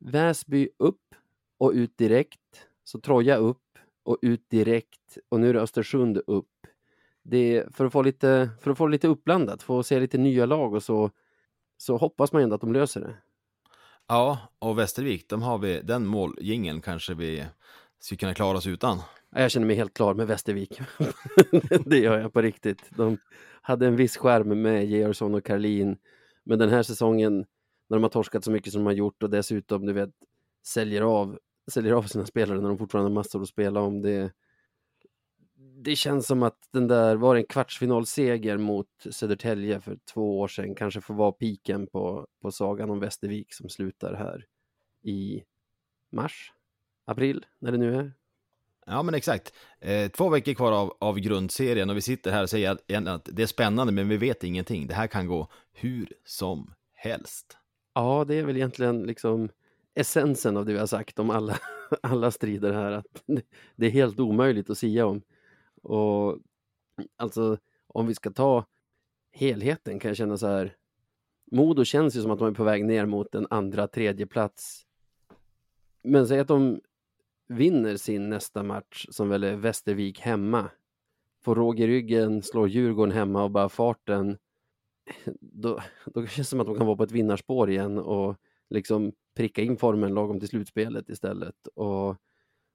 [0.00, 1.14] Väsby upp
[1.58, 3.62] och ut direkt, så Troja upp
[4.02, 6.66] och ut direkt och nu är det Östersund upp.
[7.22, 10.46] Det är för att få lite, för att få lite uppblandat, få se lite nya
[10.46, 11.10] lag och så,
[11.76, 13.16] så hoppas man ändå att de löser det.
[14.08, 17.44] Ja, och Västervik, de har vi, den målgingen kanske vi
[17.98, 18.98] skulle kunna klara oss utan.
[19.38, 20.80] Jag känner mig helt klar med Västervik.
[21.84, 22.90] det gör jag på riktigt.
[22.96, 23.18] De
[23.62, 25.98] hade en viss skärm med Georgsson och Karlin.
[26.44, 27.36] Men den här säsongen,
[27.88, 30.10] när de har torskat så mycket som de har gjort och dessutom, du vet,
[30.66, 31.38] säljer av,
[31.70, 34.02] säljer av sina spelare när de fortfarande har massor att spela om.
[34.02, 34.32] Det,
[35.56, 40.74] det känns som att den där var en kvartsfinalseger mot Södertälje för två år sedan.
[40.74, 44.46] Kanske får vara piken på, på sagan om Västervik som slutar här
[45.02, 45.42] i
[46.12, 46.52] mars,
[47.04, 48.12] april, när det nu är.
[48.88, 49.52] Ja, men exakt.
[49.80, 53.28] Eh, två veckor kvar av, av grundserien och vi sitter här och säger att, att
[53.32, 54.86] det är spännande, men vi vet ingenting.
[54.86, 57.56] Det här kan gå hur som helst.
[57.94, 59.48] Ja, det är väl egentligen liksom
[59.94, 61.58] essensen av det vi har sagt om alla,
[62.02, 62.92] alla strider här.
[62.92, 63.22] Att
[63.76, 65.22] det är helt omöjligt att sia om.
[65.82, 66.38] Och
[67.16, 68.64] alltså, om vi ska ta
[69.32, 70.76] helheten kan jag känna så här.
[71.52, 74.86] Modo känns ju som att de är på väg ner mot en andra, tredje plats.
[76.02, 76.80] Men säg att de
[77.48, 80.70] vinner sin nästa match som väl är Västervik hemma.
[81.44, 84.38] Får råg i ryggen, slår Djurgården hemma och bara farten.
[85.40, 88.36] då, då känns det som att de kan vara på ett vinnarspår igen och
[88.70, 91.66] liksom pricka in formen lagom till slutspelet istället.
[91.74, 92.16] Och,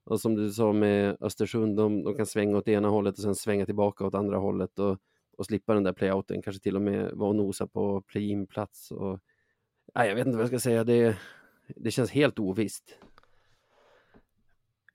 [0.03, 3.35] och som du sa med Östersund, de, de kan svänga åt ena hållet och sen
[3.35, 4.97] svänga tillbaka åt andra hållet och,
[5.37, 8.91] och slippa den där playouten, kanske till och med vara och nosa på play-in-plats.
[8.91, 9.19] Och,
[9.95, 11.17] nej, jag vet inte vad jag ska säga, det,
[11.75, 12.97] det känns helt ovisst.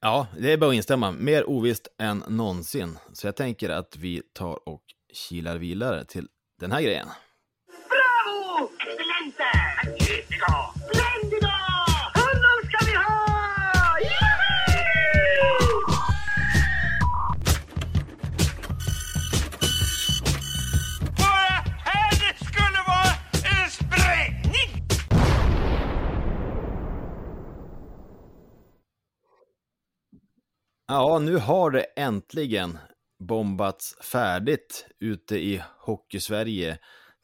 [0.00, 1.10] Ja, det är bara att instämma.
[1.10, 2.98] Mer ovisst än någonsin.
[3.12, 4.82] Så jag tänker att vi tar och
[5.12, 6.28] kilar vidare till
[6.60, 7.08] den här grejen.
[7.88, 8.70] Bravo!
[8.80, 9.44] Excellente!
[9.84, 10.75] Magnifico!
[30.88, 32.78] Ja, nu har det äntligen
[33.18, 36.78] bombats färdigt ute i Hockeysverige.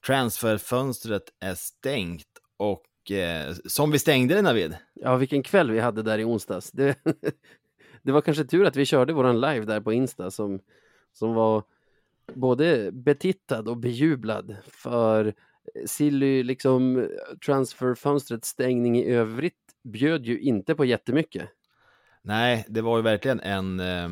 [0.07, 4.77] Transferfönstret är stängt och eh, som vi stängde det Navid.
[4.95, 6.71] Ja, vilken kväll vi hade där i onsdags.
[6.71, 6.99] Det,
[8.03, 10.61] det var kanske tur att vi körde våran live där på Insta som,
[11.13, 11.65] som var
[12.35, 15.35] både betittad och bejublad för
[15.87, 17.09] Silly, liksom
[17.47, 19.55] transferfönstrets stängning i övrigt
[19.85, 21.49] bjöd ju inte på jättemycket.
[22.25, 24.11] Nej, det var ju verkligen en eh,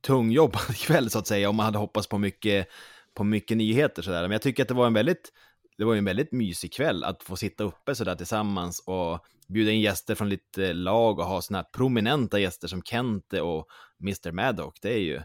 [0.00, 2.68] tungjobbad kväll så att säga, om man hade hoppats på mycket,
[3.14, 4.22] på mycket nyheter sådär.
[4.22, 5.32] Men jag tycker att det var en väldigt,
[5.78, 9.80] det var en väldigt mysig kväll att få sitta uppe sådär tillsammans och bjuda in
[9.80, 13.66] gäster från lite lag och ha sådana här prominenta gäster som Kente och
[14.02, 14.78] Mr Maddock.
[14.82, 15.16] Det är ju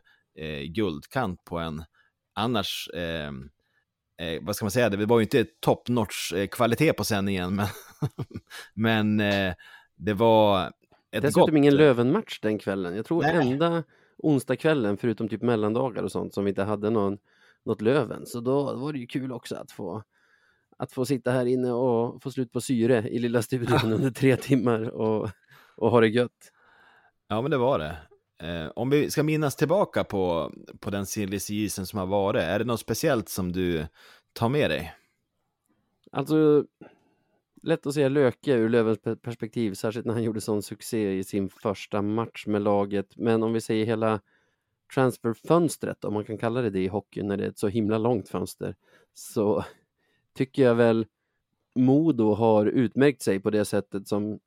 [0.45, 1.83] eh, guldkant på en
[2.35, 3.31] annars eh,
[4.27, 7.55] eh, vad ska man säga, det var ju inte top notch eh, kvalitet på sändningen,
[7.55, 7.67] men,
[8.73, 9.53] men eh,
[9.95, 10.71] det var
[11.11, 12.95] ett Dessutom gott, ingen Löven-match den kvällen.
[12.95, 13.51] Jag tror Nej.
[13.51, 13.83] enda
[14.17, 17.17] onsdagskvällen, förutom typ mellandagar och sånt, som vi inte hade någon,
[17.65, 18.25] något Löven.
[18.25, 20.03] Så då var det ju kul också att få,
[20.77, 24.35] att få sitta här inne och få slut på syre i lilla studion under tre
[24.35, 25.29] timmar och,
[25.75, 26.51] och ha det gött.
[27.27, 27.97] Ja, men det var det.
[28.47, 32.59] Eh, om vi ska minnas tillbaka på, på den silly season som har varit, är
[32.59, 33.87] det något speciellt som du
[34.33, 34.93] tar med dig?
[36.11, 36.65] Alltså,
[37.61, 41.49] lätt att säga Löke ur Lövens perspektiv, särskilt när han gjorde sån succé i sin
[41.49, 43.17] första match med laget.
[43.17, 44.19] Men om vi säger hela
[44.93, 47.97] transferfönstret, om man kan kalla det det i hockey, när det är ett så himla
[47.97, 48.75] långt fönster,
[49.13, 49.65] så
[50.33, 51.05] tycker jag väl
[51.75, 54.39] Modo har utmärkt sig på det sättet som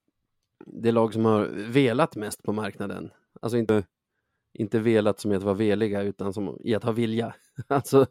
[0.67, 3.11] det lag som har velat mest på marknaden.
[3.41, 3.85] Alltså inte,
[4.53, 7.35] inte velat som i att vara veliga, utan som i att ha vilja.
[7.67, 8.07] Alltså,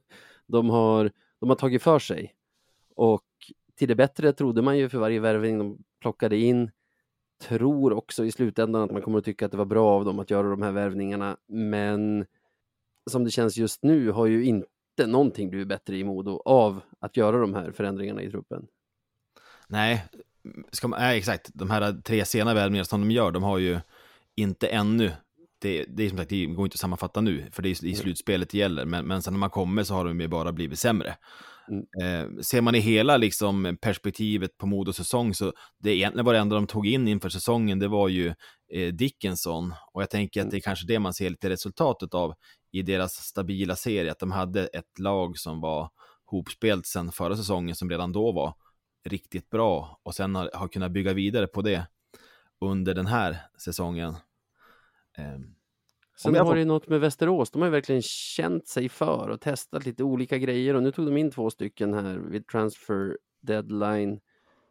[0.48, 2.36] de har, de har tagit för sig.
[2.96, 3.24] Och
[3.78, 6.72] till det bättre trodde man ju för varje värvning de plockade in.
[7.42, 10.20] Tror också i slutändan att man kommer att tycka att det var bra av dem
[10.20, 11.38] att göra de här värvningarna.
[11.48, 12.26] Men
[13.12, 17.18] som det känns just nu har ju inte någonting blivit bättre i Modo av att
[17.18, 18.68] göra de här förändringarna i truppen.
[19.68, 20.06] Nej,
[20.72, 21.50] ska man, nej, exakt.
[21.54, 23.80] De här tre sena värvningarna som de gör, de har ju
[24.36, 25.12] inte ännu
[25.64, 27.96] det, det är som sagt, det går inte att sammanfatta nu, för det är i
[27.96, 30.80] slutspelet det gäller, men, men sen när man kommer så har de ju bara blivit
[30.80, 31.16] sämre.
[31.70, 31.86] Mm.
[32.02, 36.40] Eh, ser man i hela liksom, perspektivet på Modos säsong, så det egentligen var det
[36.40, 38.34] enda de tog in inför säsongen, det var ju
[38.74, 42.34] eh, Dickinson, och jag tänker att det är kanske det man ser lite resultatet av
[42.72, 45.90] i deras stabila serie, att de hade ett lag som var
[46.26, 48.54] hopspelt sen förra säsongen, som redan då var
[49.06, 51.88] riktigt bra, och sen har, har kunnat bygga vidare på det
[52.62, 54.16] under den här säsongen.
[55.18, 55.56] Ehm,
[56.24, 59.42] Sen har får- det något med Västerås, de har ju verkligen känt sig för och
[59.42, 64.20] testat lite olika grejer och nu tog de in två stycken här vid transfer deadline.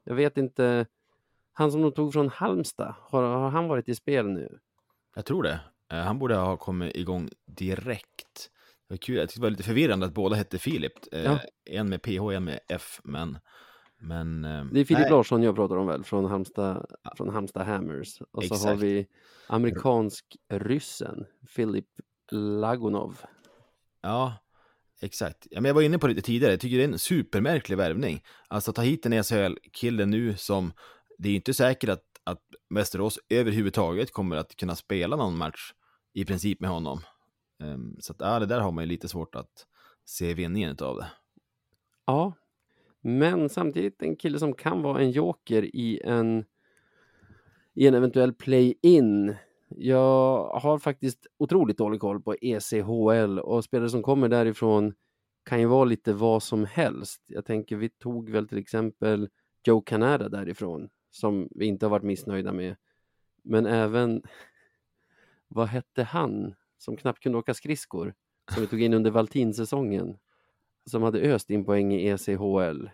[0.04, 0.86] Jag vet inte,
[1.52, 4.58] han som de tog från Halmstad, har, har han varit i spel nu?
[5.14, 5.60] Jag tror det.
[5.92, 8.50] Eh, Han borde ha kommit igång direkt.
[8.88, 10.92] Det var kul, jag tyckte det var lite förvirrande att båda hette Filip.
[11.12, 11.38] Eh, Ja.
[11.64, 13.38] En med PH, en med F, men...
[14.02, 16.86] men eh, Det är Filip nej, Larsson jag pratar om väl, från Halmstad,
[17.16, 18.20] från Halmstad Hammers.
[18.30, 18.82] Och så har Exakt.
[18.82, 19.06] vi
[19.46, 21.86] amerikansk-ryssen, Filip
[22.30, 23.20] Lagunov.
[24.02, 24.34] Ja,
[25.00, 25.46] exakt.
[25.50, 27.76] Ja, men jag var inne på det lite tidigare, jag tycker det är en supermärklig
[27.76, 28.22] värvning.
[28.48, 30.72] Alltså ta hit en SHL-kille nu som...
[31.18, 32.40] Det är ju inte säkert att, att
[32.74, 35.72] Västerås överhuvudtaget kommer att kunna spela någon match
[36.12, 37.00] i princip med honom.
[37.62, 39.66] Ehm, så att, ja, det där har man ju lite svårt att
[40.04, 41.06] se vinningen av det.
[42.06, 42.32] Ja,
[43.02, 46.44] men samtidigt en kille som kan vara en joker i en,
[47.74, 49.34] i en eventuell play-in.
[49.68, 54.94] Jag har faktiskt otroligt dålig koll på ECHL och spelare som kommer därifrån
[55.44, 57.22] kan ju vara lite vad som helst.
[57.26, 59.28] Jag tänker vi tog väl till exempel
[59.66, 62.76] Joe Canada därifrån som vi inte har varit missnöjda med.
[63.42, 64.22] Men även,
[65.48, 68.14] vad hette han som knappt kunde åka skridskor?
[68.54, 70.18] Som vi tog in under Valtin-säsongen
[70.90, 72.86] som hade öst in poäng i ECHL.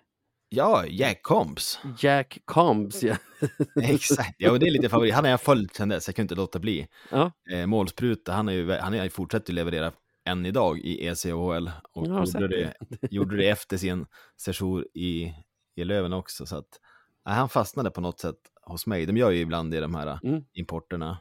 [0.49, 1.81] Ja, Jack Combs.
[1.99, 3.17] Jack Combs, ja.
[3.83, 5.15] Exakt, ja, och det är lite favorit.
[5.15, 6.89] Han har jag följt sedan dess, jag kunde inte låta bli.
[7.11, 7.33] Ja.
[7.51, 9.93] Eh, målspruta, han, är ju, han är, fortsätter ju leverera
[10.25, 12.75] än idag i ECHL och sett gjorde det,
[13.11, 15.33] gjorde det efter sin session i,
[15.77, 16.47] i Löven också.
[16.47, 16.81] Så att,
[17.27, 19.07] nej, han fastnade på något sätt hos mig.
[19.07, 20.43] De gör ju ibland det, de här Mm.
[20.53, 21.19] importerna.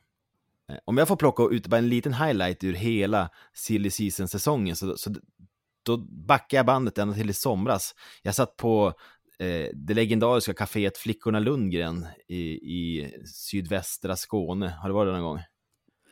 [0.70, 4.98] Eh, Om jag får plocka ut bara en liten highlight ur hela silly season-säsongen så,
[4.98, 5.14] så
[5.88, 7.96] då backar jag bandet ända till i somras.
[8.24, 8.94] Jag satt på
[9.40, 14.70] eh, det legendariska kaféet Flickorna Lundgren i, i sydvästra Skåne.
[14.82, 15.42] Har du varit där någon gång?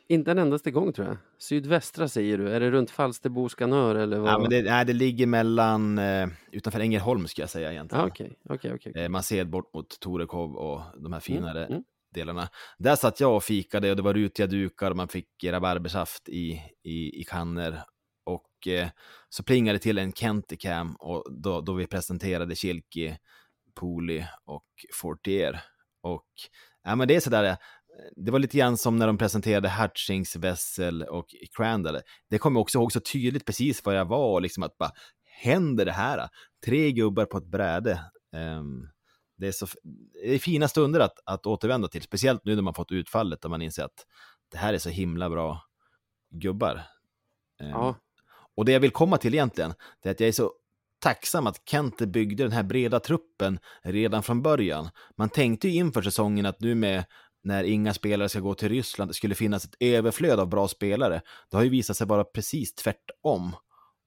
[0.08, 1.16] Inte en endaste gång tror jag.
[1.38, 2.48] Sydvästra säger du.
[2.52, 4.32] Är det runt Falsterbo skanör eller vad?
[4.32, 8.04] Ja, men det, nej, det ligger mellan, eh, utanför Ängelholm ska jag säga egentligen.
[8.04, 8.92] Ah, Okej, okej, okej.
[8.96, 11.82] Eh, man ser bort mot Torekov och de här finare mm.
[12.14, 12.48] delarna.
[12.78, 16.62] Där satt jag och fikade och det var rutiga dukar och man fick rabarbersaft i,
[16.84, 17.74] i, i kannor.
[18.66, 18.88] Och eh,
[19.28, 23.16] så plingade det till en Kenticam och då, då vi presenterade Kilki,
[23.74, 25.62] Poli och Fortier.
[26.02, 26.26] Och
[26.84, 27.56] ja, men det är sådär, eh,
[28.16, 32.00] det var lite grann som när de presenterade Hutchings, Wessel och Crandall.
[32.30, 34.90] Det kommer jag också ihåg så tydligt precis vad jag var och liksom att bara,
[35.42, 36.28] händer det här?
[36.64, 38.00] Tre gubbar på ett bräde.
[38.32, 38.88] Um,
[39.38, 39.66] det, är så,
[40.12, 43.50] det är fina stunder att, att återvända till, speciellt nu när man fått utfallet och
[43.50, 44.06] man inser att
[44.52, 45.62] det här är så himla bra
[46.30, 46.82] gubbar.
[47.60, 47.94] Ehm, ja,
[48.56, 50.52] och det jag vill komma till egentligen, det är att jag är så
[50.98, 54.88] tacksam att Kente byggde den här breda truppen redan från början.
[55.16, 57.04] Man tänkte ju inför säsongen att nu med
[57.44, 61.22] när inga spelare ska gå till Ryssland, det skulle finnas ett överflöd av bra spelare.
[61.50, 63.52] Det har ju visat sig vara precis tvärtom.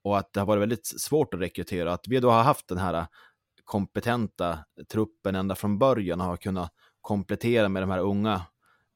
[0.04, 1.92] Och att det har varit väldigt svårt att rekrytera.
[1.92, 3.06] Att vi då har haft den här
[3.64, 4.58] kompetenta
[4.92, 8.42] truppen ända från början och har kunnat komplettera med de här unga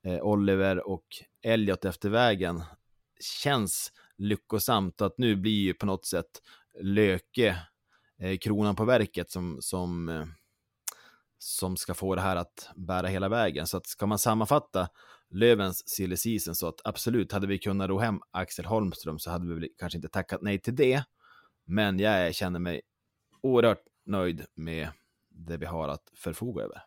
[0.06, 1.04] eh, Oliver och
[1.42, 2.62] Elliot efter vägen
[3.20, 6.42] känns lyckosamt att nu blir ju på något sätt
[6.80, 7.56] Löke
[8.18, 10.24] eh, kronan på verket som, som, eh,
[11.38, 13.66] som ska få det här att bära hela vägen.
[13.66, 14.88] Så att ska man sammanfatta
[15.30, 19.48] Lövens silly season så att absolut, hade vi kunnat ro hem Axel Holmström så hade
[19.48, 21.04] vi väl kanske inte tackat nej till det.
[21.64, 22.80] Men jag känner mig
[23.40, 24.88] oerhört nöjd med
[25.28, 26.82] det vi har att förfoga över.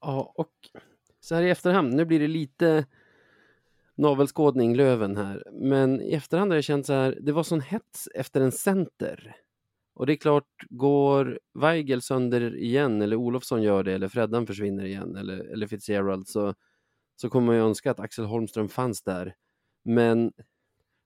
[0.00, 0.52] ja, och
[1.20, 2.86] så här i efterhand, nu blir det lite
[4.00, 8.08] navelskådning Löven här, men i efterhand har jag känt så här, det var sån hets
[8.14, 9.36] efter en center.
[9.94, 14.84] Och det är klart, går Weigel sönder igen, eller Olofsson gör det, eller Freddan försvinner
[14.84, 16.54] igen, eller, eller Fitzgerald, så,
[17.16, 19.34] så kommer man ju önska att Axel Holmström fanns där.
[19.84, 20.32] Men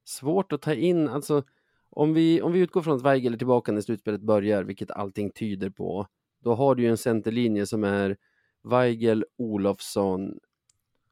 [0.04, 1.42] svårt att ta in, alltså
[1.90, 5.30] om vi, om vi utgår från att Weigel är tillbaka när slutspelet börjar, vilket allting
[5.30, 6.06] tyder på,
[6.40, 8.16] då har du ju en centerlinje som är
[8.62, 10.38] Weigel, Olofsson,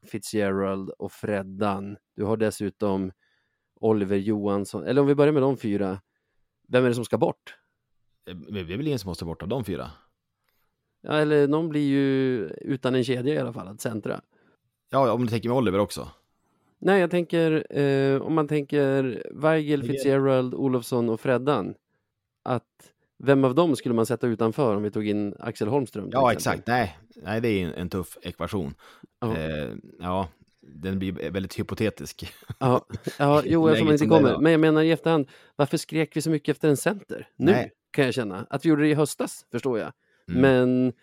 [0.05, 1.97] Fitzgerald och Freddan.
[2.15, 3.11] Du har dessutom
[3.75, 6.01] Oliver Johansson, eller om vi börjar med de fyra,
[6.67, 7.55] vem är det som ska bort?
[8.27, 9.91] Eh, Det är väl ingen som måste bort av de fyra?
[11.01, 14.21] Ja, eller någon blir ju utan en kedja i alla fall att centra.
[14.89, 16.07] Ja, om du tänker med Oliver också.
[16.79, 21.75] Nej, jag tänker eh, om man tänker Weigel, Fitzgerald, Olofsson och Freddan.
[22.43, 22.92] Att
[23.25, 26.09] vem av dem skulle man sätta utanför om vi tog in Axel Holmström?
[26.11, 26.67] Ja, exakt.
[26.67, 28.73] Nej, nej det är en, en tuff ekvation.
[29.19, 29.37] Ja.
[29.37, 29.69] Eh,
[29.99, 30.27] ja,
[30.61, 32.33] den blir väldigt hypotetisk.
[32.59, 32.85] Ja,
[33.19, 34.37] ja jo, eftersom man inte kommer.
[34.37, 37.27] Men jag menar i efterhand, varför skrek vi så mycket efter en center?
[37.35, 37.71] Nu Nej.
[37.91, 38.47] kan jag känna.
[38.49, 39.91] Att vi gjorde det i höstas förstår jag.
[40.29, 40.41] Mm.
[40.41, 40.93] Men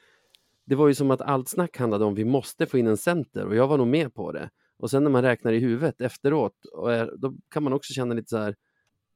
[0.66, 3.47] det var ju som att allt snack handlade om vi måste få in en center
[3.47, 4.51] och jag var nog med på det.
[4.79, 8.14] Och sen när man räknar i huvudet efteråt, och är, då kan man också känna
[8.14, 8.55] lite så här,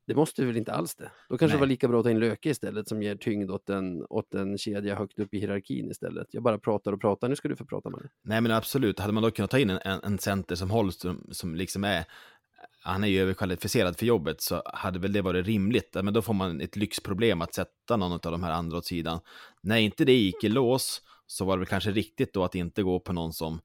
[0.07, 1.11] det måste väl inte alls det.
[1.29, 1.57] Då kanske Nej.
[1.57, 4.35] det var lika bra att ta in Löke istället som ger tyngd åt en, åt
[4.35, 6.27] en kedja högt upp i hierarkin istället.
[6.31, 8.11] Jag bara pratar och pratar, nu ska du få prata med mig.
[8.23, 8.99] Nej, men absolut.
[8.99, 12.05] Hade man då kunnat ta in en, en, en center som Holmström, som liksom är,
[12.83, 15.95] han är ju överkvalificerad för jobbet, så hade väl det varit rimligt.
[15.95, 19.21] Men då får man ett lyxproblem att sätta någon av de här andra åt sidan.
[19.63, 22.83] När inte det gick i lås, så var det väl kanske riktigt då att inte
[22.83, 23.61] gå på någon som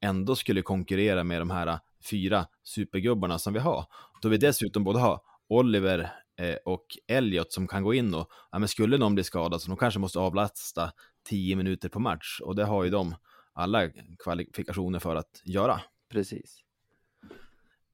[0.00, 1.78] ändå skulle konkurrera med de här
[2.10, 3.86] fyra supergubbarna som vi har.
[4.22, 8.58] Då vi dessutom både har Oliver eh, och Elliot som kan gå in och, ja
[8.58, 10.92] men skulle någon bli skadad så de kanske måste avlasta
[11.28, 13.14] 10 minuter på match och det har ju de
[13.52, 13.88] alla
[14.24, 15.80] kvalifikationer för att göra.
[16.10, 16.62] Precis.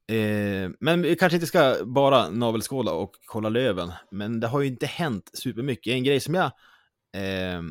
[0.07, 4.67] Eh, men vi kanske inte ska bara navelskåda och kolla Löven, men det har ju
[4.67, 5.91] inte hänt supermycket.
[5.91, 6.45] En grej som jag
[7.13, 7.61] eh,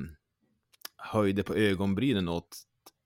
[0.96, 2.62] höjde på ögonbrynen åt,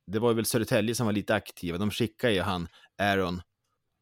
[0.07, 1.79] det var ju väl Södertälje som var lite aktiva.
[1.79, 2.69] De skickade ju han
[2.99, 3.43] Aaron,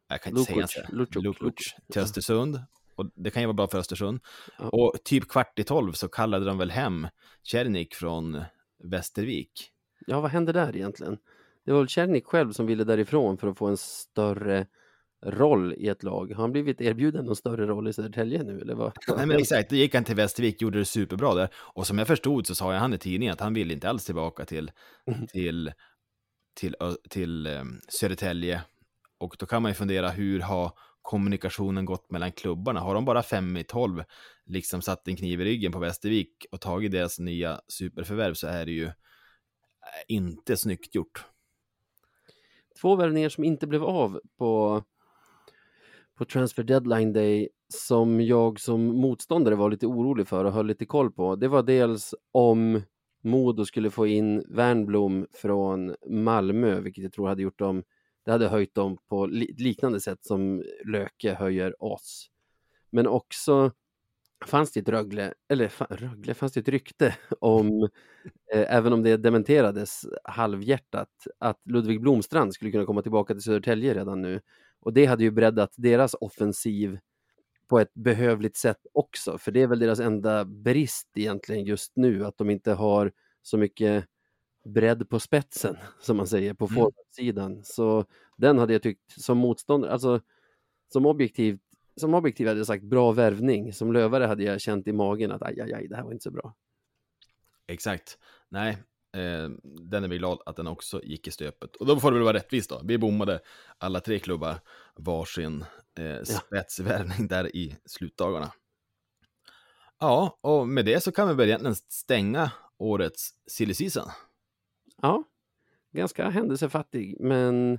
[0.09, 1.75] jag kan inte Lukic, säga Lucic, Lukic, Lukic.
[1.93, 2.61] till Östersund.
[2.95, 4.21] Och det kan ju vara bra för Östersund.
[4.59, 4.69] Ja.
[4.69, 7.09] Och typ kvart i tolv så kallade de väl hem
[7.43, 8.45] Czernik från
[8.85, 9.71] Västervik.
[10.07, 11.19] Ja, vad hände där egentligen?
[11.65, 14.67] Det var väl Czernik själv som ville därifrån för att få en större
[15.27, 16.33] roll i ett lag.
[16.33, 18.93] Har han blivit erbjuden någon större roll i Södertälje nu eller vad?
[19.17, 21.49] Nej men exakt, då gick han till Västervik, gjorde det superbra där.
[21.55, 24.05] Och som jag förstod så sa ju han i tidningen att han vill inte alls
[24.05, 24.71] tillbaka till,
[25.29, 25.73] till,
[26.55, 28.63] till, Ö- till um, Södertälje.
[29.19, 32.81] Och då kan man ju fundera, hur har kommunikationen gått mellan klubbarna?
[32.81, 34.03] Har de bara fem i tolv
[34.45, 38.67] liksom satt en kniv i ryggen på Västervik och tagit deras nya superförvärv så är
[38.67, 38.93] det ju eh,
[40.09, 41.25] inte snyggt gjort.
[42.81, 44.83] Två värvningar som inte blev av på,
[46.19, 50.87] på transfer deadline day som jag som motståndare var lite orolig för och höll lite
[50.87, 51.37] koll på.
[51.37, 52.83] Det var dels om
[53.23, 57.83] Modo skulle få in Wernblom från Malmö, vilket jag tror hade gjort dem
[58.27, 62.31] det hade höjt dem på li liknande sätt som Löke höjer oss.
[62.91, 63.73] Men också
[64.45, 67.83] fanns det ett Rögle, eller Rögle, fanns det ett rykte om,
[68.55, 71.09] eh, även om det dementerades halvhjärtat,
[71.39, 74.41] att Ludvig Blomstrand skulle kunna komma tillbaka till Södertälje redan nu.
[74.81, 76.99] Och det hade ju breddat deras offensiv
[77.69, 82.25] på ett behövligt sätt också, för det är väl deras enda brist egentligen just nu,
[82.25, 83.13] att de inte har
[83.43, 84.05] så mycket
[84.67, 86.75] bredd på spetsen, som man säger, på Mm.
[86.75, 87.65] forwardsidan.
[87.65, 88.05] Så
[88.37, 90.21] den hade jag tyckt som motståndare, alltså
[90.93, 91.61] som objektivt
[92.01, 93.73] som objektiv hade jag sagt bra värvning.
[93.73, 96.23] Som lövare hade jag känt i magen att aj, aj, aj, det här var inte
[96.23, 96.55] så bra.
[97.67, 98.19] Exakt.
[98.49, 98.71] Nej,
[99.17, 99.49] eh,
[99.91, 101.77] den är vi glad att den också gick i stöpet.
[101.77, 102.81] Och då får det väl vara rättvist då.
[102.85, 103.41] Vi bommade
[103.79, 104.61] alla tre klubbar
[104.97, 105.65] varsin
[105.99, 108.53] eh, spetsvärvning där i slutdagarna.
[109.99, 114.09] Ja, och med det så kan vi väl egentligen stänga årets silly season.
[115.03, 115.25] Ja,
[115.93, 117.79] ganska händelsefattig, men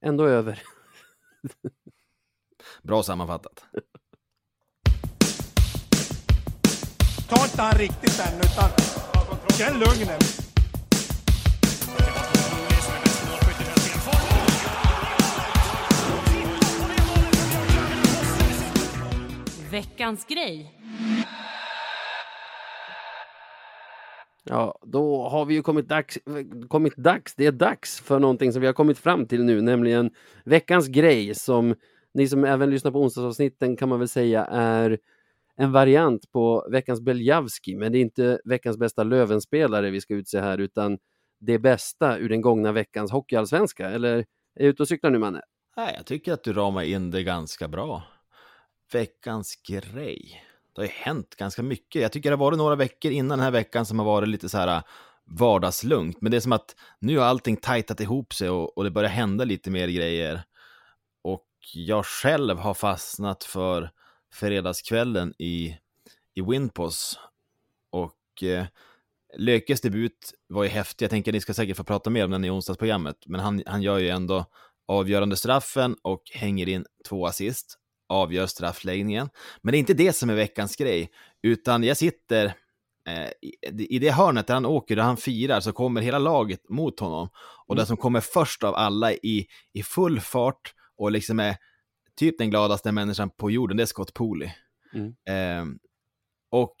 [0.00, 0.62] ändå över.
[2.82, 3.64] Bra sammanfattat.
[7.28, 8.70] Ta inte han riktigt än, utan
[9.58, 10.42] känn lugnet.
[19.70, 20.78] Veckans grej.
[24.44, 26.18] Ja, då har vi ju kommit dags,
[26.68, 30.10] kommit dags, det är dags för någonting som vi har kommit fram till nu, nämligen
[30.44, 31.74] veckans grej som
[32.14, 34.98] ni som även lyssnar på onsdagsavsnitten kan man väl säga är
[35.56, 40.40] en variant på veckans Beljavski, men det är inte veckans bästa Lövenspelare vi ska utse
[40.40, 40.98] här, utan
[41.40, 43.90] det bästa ur den gångna veckans hockeyallsvenska.
[43.90, 44.24] Eller är
[44.54, 45.42] jag ute och cyklar nu, Manne?
[45.76, 48.02] Nej, jag tycker att du ramar in det ganska bra.
[48.92, 50.42] Veckans grej.
[50.74, 52.02] Det har ju hänt ganska mycket.
[52.02, 54.48] Jag tycker det har varit några veckor innan den här veckan som har varit lite
[54.48, 54.82] så här äh,
[55.24, 56.20] vardagslugnt.
[56.20, 59.10] Men det är som att nu har allting tajtat ihop sig och, och det börjar
[59.10, 60.42] hända lite mer grejer.
[61.24, 63.90] Och jag själv har fastnat för
[64.32, 65.76] fredagskvällen i,
[66.34, 67.18] i Winpos.
[67.90, 68.66] Och eh,
[69.38, 71.04] Lökes debut var ju häftig.
[71.04, 73.16] Jag tänker att ni ska säkert få prata mer om den i onsdagsprogrammet.
[73.26, 74.44] Men han, han gör ju ändå
[74.88, 77.78] avgörande straffen och hänger in två assist
[78.12, 79.28] avgör straffläggningen.
[79.62, 81.10] Men det är inte det som är veckans grej,
[81.42, 82.44] utan jag sitter
[83.08, 87.00] eh, i, det hörnet där han åker, där han firar, så kommer hela laget mot
[87.00, 87.28] honom.
[87.66, 91.56] Och den som kommer först av alla i, i full fart och liksom är
[92.16, 94.50] typ den gladaste människan på jorden, det är Scott Pooley.
[94.94, 95.14] Mm.
[95.28, 95.74] Eh,
[96.50, 96.76] och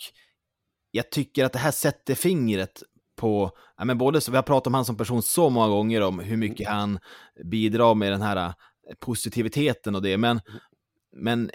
[0.90, 2.82] jag tycker att det här sätter fingret
[3.16, 6.00] på, ja, men både så, vi har pratat om han som person så många gånger
[6.00, 6.98] om hur mycket han
[7.44, 8.52] bidrar med den här eh,
[9.00, 10.40] positiviteten och det, men
[11.12, 11.50] men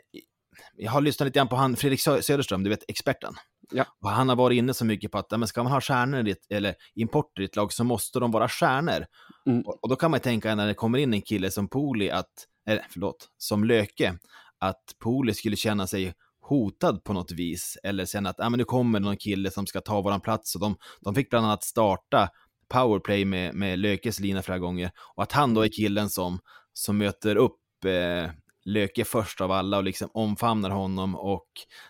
[0.75, 3.33] jag har lyssnat lite grann på han, Fredrik Sö- Söderström, du vet experten.
[3.71, 3.85] Ja.
[4.01, 6.75] Och han har varit inne så mycket på att men ska man ha stjärnor eller
[6.95, 9.05] importer i ett lag så måste de vara stjärnor.
[9.45, 9.61] Mm.
[9.61, 12.31] Och, och då kan man tänka när det kommer in en kille som Poli att,
[12.67, 14.17] eller förlåt, som Löke,
[14.59, 18.99] att Poli skulle känna sig hotad på något vis eller känna att men nu kommer
[18.99, 22.29] någon kille som ska ta våran plats och de, de fick bland annat starta
[22.69, 26.39] powerplay med, med Lökes lina flera gånger och att han då är killen som,
[26.73, 28.31] som möter upp eh,
[28.67, 31.47] Löke först av alla och liksom omfamnar honom och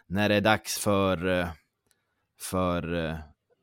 [0.08, 1.48] när det är dags för, eh,
[2.42, 3.16] för eh,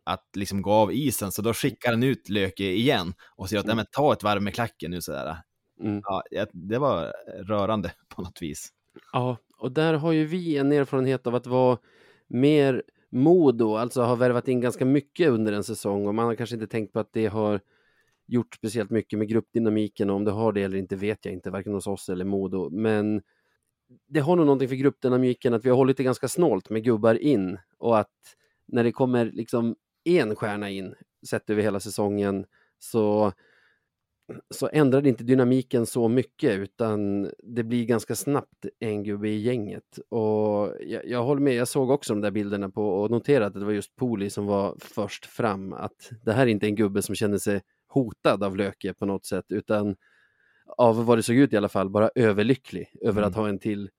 [0.05, 3.69] att liksom gå av isen så då skickar han ut Löke igen och säger att
[3.69, 3.85] mm.
[3.93, 5.37] ta ett varv med klacken nu sådär.
[5.81, 6.03] Mm.
[6.05, 7.12] Ja, det var
[7.43, 8.69] rörande på något vis.
[9.12, 11.79] Ja, och där har ju vi en erfarenhet av att vara
[12.27, 16.55] mer Modo, alltså har värvat in ganska mycket under en säsong och man har kanske
[16.57, 17.61] inte tänkt på att det har
[18.27, 21.51] gjort speciellt mycket med gruppdynamiken och om det har det eller inte vet jag inte,
[21.51, 23.22] varken hos oss eller Modo, men
[24.09, 27.14] det har nog någonting för gruppdynamiken att vi har hållit det ganska snålt med gubbar
[27.14, 30.95] in och att när det kommer liksom en stjärna in
[31.27, 32.47] sett över hela säsongen
[32.79, 33.33] så
[34.51, 39.41] så ändrar det inte dynamiken så mycket utan det blir ganska snabbt en gubbe i
[39.41, 39.99] gänget.
[40.09, 43.55] Och jag, jag håller med, jag såg också de där bilderna på och noterade att
[43.55, 45.72] det var just Poli som var först fram.
[45.72, 47.61] Att det här är inte en gubbe som känner sig
[47.95, 49.97] hotad av Löke på något sätt utan
[50.76, 53.30] av vad det såg ut i alla fall, bara överlycklig över Mm.
[53.30, 53.90] att ha en till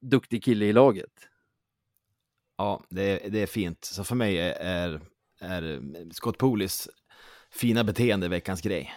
[0.00, 1.10] duktig kille i laget.
[2.56, 3.84] Ja, det är, det är fint.
[3.84, 5.00] Så för mig är,
[5.40, 5.80] är,
[6.12, 6.88] Scott Polis
[7.50, 8.92] fina beteende veckans grej.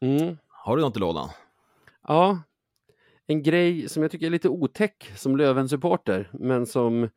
[0.00, 0.36] Mm.
[0.48, 1.28] Har du något i lådan?
[2.08, 2.42] Ja,
[3.26, 7.08] en grej som jag tycker är lite otäck som Löven-supporter, men som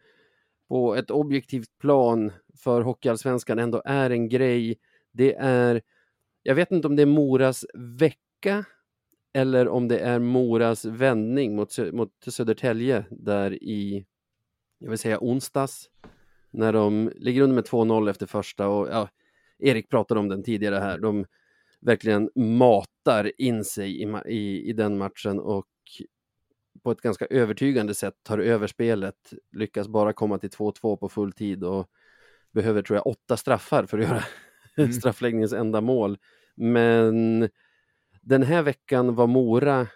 [0.67, 4.79] på ett objektivt plan för Hockeyallsvenskan ändå är en grej.
[5.11, 5.81] Det är,
[6.43, 8.65] jag vet inte om det är Moras vecka
[9.33, 14.05] eller om det är Moras vändning mot, mot Södertälje där i,
[14.79, 15.89] jag vill säga onsdags,
[16.51, 19.09] när de ligger under med 2-0 efter första och ja,
[19.59, 20.97] Erik pratade om den tidigare här.
[20.97, 21.25] De
[21.81, 25.67] verkligen matar in sig i, i, i den matchen och
[26.83, 31.31] på ett ganska övertygande sätt tar över spelet, lyckas bara komma till 2-2 på full
[31.31, 31.87] tid och
[32.51, 34.23] behöver tror jag åtta straffar för att göra
[34.77, 34.93] Mm.
[34.93, 36.17] straffläggningens enda mål.
[36.55, 37.49] Men
[38.21, 39.87] den här veckan var Mora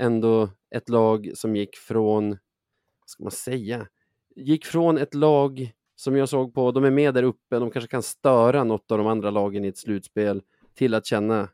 [0.00, 3.88] ändå ett lag som gick från, vad ska man säga,
[4.36, 7.88] gick från ett lag som jag såg på, de är med där uppe, de kanske
[7.88, 10.42] kan störa något av de andra lagen i ett slutspel,
[10.74, 11.48] till att känna,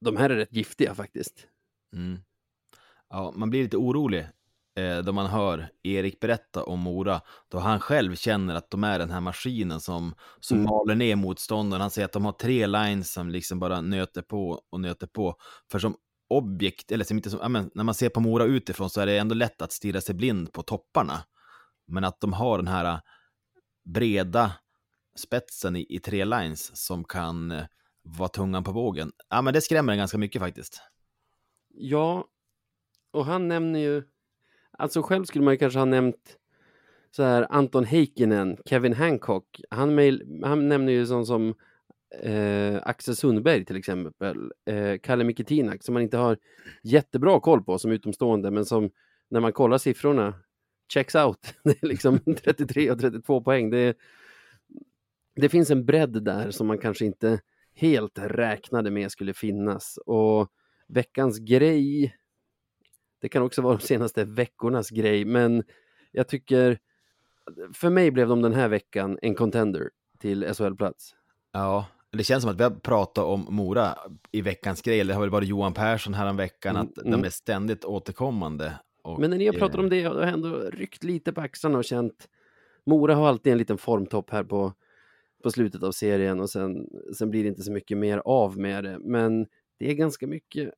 [0.00, 1.46] de här är rätt giftiga faktiskt.
[1.92, 2.18] Mm.
[3.08, 4.26] Ja, man blir lite orolig
[4.78, 8.98] eh, då man hör Erik berätta om Mora, då han själv känner att de är
[8.98, 10.70] den här maskinen som, som Mm.
[10.70, 11.80] maler ner motståndaren.
[11.80, 15.36] Han säger att de har tre lines som liksom bara nöter på och nöter på.
[15.70, 15.96] För som
[16.30, 19.18] objekt, eller som inte som, men, när man ser på Mora utifrån så är det
[19.18, 21.24] ändå lätt att stirra sig blind på topparna.
[21.86, 23.00] Men att de har den här eh,
[23.94, 24.52] breda
[25.16, 27.64] spetsen i, i tre lines som kan eh,
[28.02, 29.12] vara tungan på vågen.
[29.28, 30.82] Ja, men det skrämmer en ganska mycket faktiskt.
[31.74, 32.24] Ja,
[33.12, 34.02] och han nämner ju,
[34.78, 36.38] alltså själv skulle man ju kanske ha nämnt
[37.10, 41.54] så här Anton Heikkinen, Kevin Hancock, han, mail, han nämner ju sånt som
[42.22, 46.38] eh, Axel Sundberg till exempel, eh, Kalle Mikitinak som man inte har
[46.82, 48.90] jättebra koll på som utomstående, men som
[49.28, 50.34] när man kollar siffrorna
[50.92, 51.54] checks out.
[51.64, 53.70] Det är liksom 33 och 32 poäng.
[53.70, 53.96] Det,
[55.36, 57.40] det finns en bredd där som man kanske inte
[57.74, 59.98] helt räknade med skulle finnas.
[60.06, 60.48] Och
[60.88, 62.14] veckans grej,
[63.20, 65.64] det kan också vara de senaste veckornas grej, men
[66.12, 66.78] jag tycker,
[67.74, 71.14] för mig blev de den här veckan en contender till SHL-plats.
[71.52, 73.94] Ja, det känns som att vi har pratat om Mora
[74.30, 75.04] i veckans grej.
[75.04, 77.20] Det har väl varit Johan Persson här veckan Mm, att mm.
[77.20, 78.78] de är ständigt återkommande.
[79.02, 81.40] Och, Men när ni har pratat eh, om det har jag ändå ryckt lite på
[81.40, 82.28] axlarna och känt
[82.86, 84.72] Mora har alltid en liten formtopp här på,
[85.42, 88.84] på slutet av serien och sen, sen blir det inte så mycket mer av med
[88.84, 88.98] det.
[88.98, 89.46] Men
[89.78, 90.70] det är ganska mycket,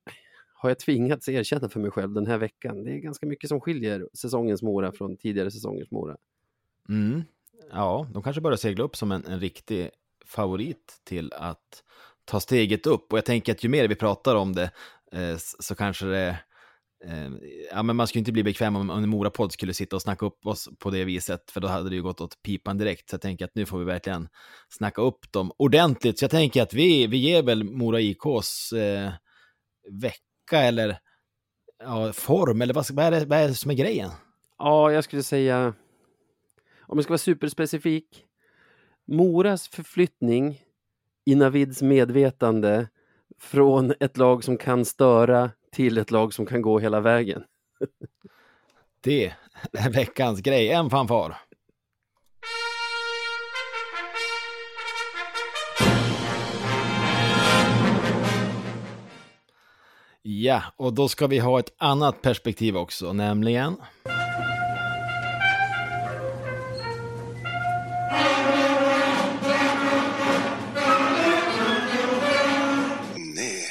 [0.62, 3.60] har jag tvingats erkänna för mig själv den här veckan, det är ganska mycket som
[3.60, 6.16] skiljer säsongens Mora från tidigare säsongers Mora.
[6.88, 7.22] Mm,
[7.72, 9.90] ja, de kanske börjar segla upp som en, en riktig
[10.26, 11.82] favorit till att
[12.24, 13.12] ta steget upp.
[13.12, 14.70] Och jag tänker att ju mer vi pratar om det
[15.12, 16.38] eh, så kanske det
[17.04, 17.30] eh,
[17.72, 20.26] ja, men man skulle inte bli bekväm om, om en Mora-podd skulle sitta och snacka
[20.26, 23.10] upp oss på det viset, för då hade det ju gått åt pipan direkt.
[23.10, 24.28] Så jag tänker att nu får vi verkligen
[24.68, 26.18] snacka upp dem ordentligt.
[26.18, 29.12] Så jag tänker att vi, vi ger väl Mora IKs eh,
[30.50, 30.98] vecka eller
[31.78, 34.10] ja, form, eller vad, vad, är det, vad är det som är grejen?
[34.58, 35.74] Ja, jag skulle säga,
[36.80, 38.24] om jag ska vara superspecifik,
[39.06, 40.60] Moras förflyttning
[41.24, 42.88] i Navids medvetande
[43.38, 47.44] från ett lag som kan störa till ett lag som kan gå hela vägen.
[49.02, 49.32] Det
[49.72, 50.70] är veckans grej.
[50.70, 51.36] En fanfar.
[60.22, 63.76] Ja, och då ska vi ha ett annat perspektiv också, nämligen...
[73.16, 73.64] Nej.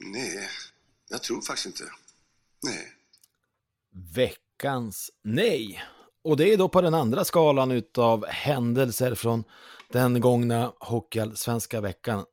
[0.00, 0.48] Nej.
[1.10, 1.84] Jag tror faktiskt inte.
[2.62, 2.86] Nej.
[4.14, 5.82] veckans nej.
[6.24, 9.44] Och det är då på den andra skalan utav händelser från
[9.92, 12.24] den gångna hockeyallsvenska veckan.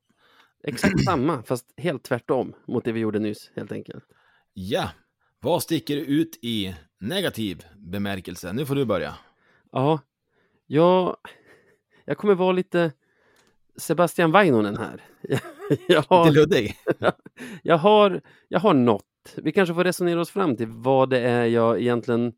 [0.67, 4.03] Exakt samma, fast helt tvärtom mot det vi gjorde nyss, helt enkelt.
[4.53, 4.89] Ja,
[5.39, 8.53] vad sticker ut i negativ bemärkelse?
[8.53, 9.15] Nu får du börja.
[9.71, 9.99] Ja,
[10.65, 11.17] jag,
[12.05, 12.91] jag kommer vara lite
[13.75, 15.01] Sebastian Vainonen här.
[15.29, 15.39] Jag,
[15.87, 16.75] jag, Lite har, luddig.
[17.63, 19.35] jag, har, jag har något.
[19.35, 22.33] Vi kanske får resonera oss fram till vad det är jag egentligen,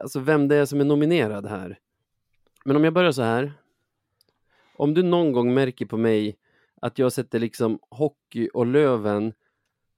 [0.00, 1.78] alltså vem det är som är nominerad här.
[2.64, 3.52] Men om jag börjar så här.
[4.76, 6.36] Om du någon gång märker på mig
[6.80, 9.32] att jag sätter liksom hockey och Löven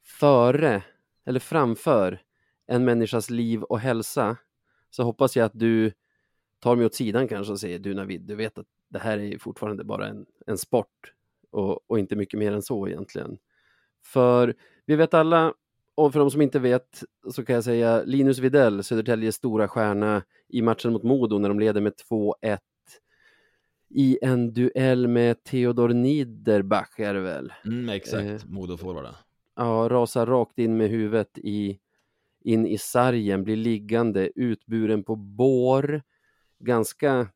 [0.04, 0.82] före
[1.24, 2.20] eller framför
[2.66, 4.36] en människas liv och hälsa
[4.90, 5.92] så hoppas jag att du
[6.58, 9.38] tar mig åt sidan kanske och säger du Navid, du vet att det här är
[9.38, 11.12] fortfarande bara en, en sport
[11.50, 13.38] och, och inte mycket mer än så egentligen.
[14.04, 14.54] För
[14.86, 15.54] vi vet alla,
[15.94, 20.22] och för de som inte vet så kan jag säga Linus Widell, Södertäljes stora stjärna
[20.48, 22.58] i matchen mot Modo när de leder med 2-1
[23.95, 27.53] i en duell med Theodor Niederbach är det väl?
[27.64, 29.14] Mm, exakt, Eh, Modo-forwarden.
[29.57, 31.78] Ja, rasar rakt in med huvudet i,
[32.45, 36.03] in i sargen, blir liggande, utburen på bår.
[36.59, 37.28] Ganska,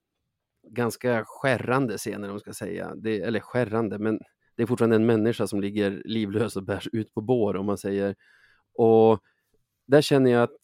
[0.69, 2.95] ganska skärrande scener om man ska säga.
[2.95, 4.21] Det, eller skärrande, men
[4.55, 7.79] det är fortfarande en människa som ligger livlös och bärs ut på bår om man
[7.79, 8.17] säger.
[8.75, 9.21] Och
[9.87, 10.59] där känner jag att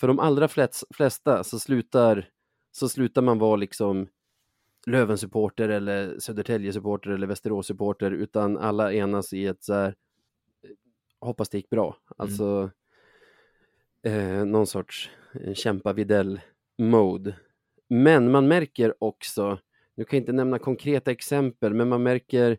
[0.00, 2.28] för de allra flest, flesta så slutar,
[2.72, 4.08] så slutar man vara liksom
[4.86, 9.94] Löven-supporter eller Södertälje-supporter eller Västerås-supporter utan alla enas i ett så här
[11.24, 11.96] hoppas det gick bra.
[12.16, 12.70] Alltså
[14.02, 15.10] eh, någon sorts
[15.40, 16.40] eh, kämpa videll
[16.78, 17.36] mode.
[17.88, 19.58] Men man märker också,
[19.94, 22.58] nu kan jag inte nämna konkreta exempel, men man märker,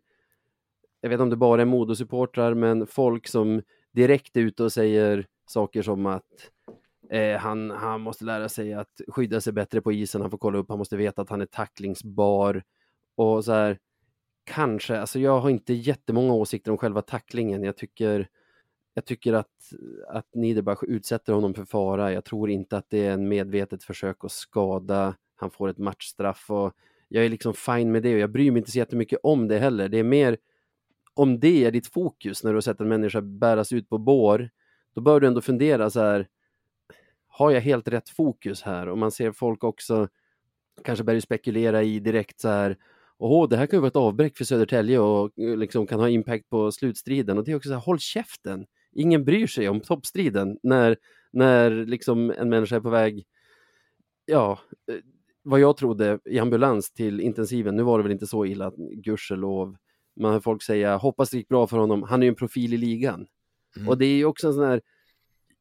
[1.01, 3.61] jag vet inte om det bara är Modosupportrar, men folk som
[3.91, 6.51] direkt är ute och säger saker som att
[7.09, 10.57] eh, han, han måste lära sig att skydda sig bättre på isen, han får kolla
[10.57, 12.63] upp, han måste veta att han är tacklingsbar
[13.15, 13.79] och så här,
[14.43, 18.27] kanske, alltså jag har inte jättemånga åsikter om själva tacklingen, jag tycker
[18.97, 19.73] jag tycker att,
[20.07, 22.11] att Niederbach utsätter honom för fara.
[22.11, 25.15] Jag tror inte att det är en medvetet försök att skada.
[25.35, 26.73] Han får ett matchstraff och
[27.07, 29.59] jag är liksom fine med det och jag bryr mig inte så jättemycket om det
[29.59, 29.89] heller.
[29.89, 30.37] Det är mer
[31.13, 34.49] om det är ditt fokus när du har sett en människa bäras ut på bår,
[34.93, 36.27] då bör du ändå fundera så här,
[37.37, 38.89] har jag helt rätt fokus här?
[38.89, 40.07] Och man ser folk också
[40.83, 42.77] kanske börjar spekulera i direkt så här,
[43.17, 46.09] åh, det här kan ju vara ett avbräck för Södertälje och eh, liksom kan ha
[46.09, 47.37] impact på slutstriden.
[47.37, 48.65] Och det är också så här, håll käften!
[48.91, 50.97] Ingen bryr sig om toppstriden när,
[51.31, 53.25] när liksom en människa är på väg,
[54.25, 54.59] ja,
[54.91, 54.95] eh,
[55.43, 57.75] vad jag trodde i ambulans till intensiven.
[57.75, 59.75] Nu var det väl inte så illa, gudskelov.
[60.19, 62.73] Man hör folk säga, hoppas det gick bra för honom, han är ju en profil
[62.73, 63.27] i ligan.
[63.77, 63.89] Mm.
[63.89, 64.81] Och det är ju också en sån här,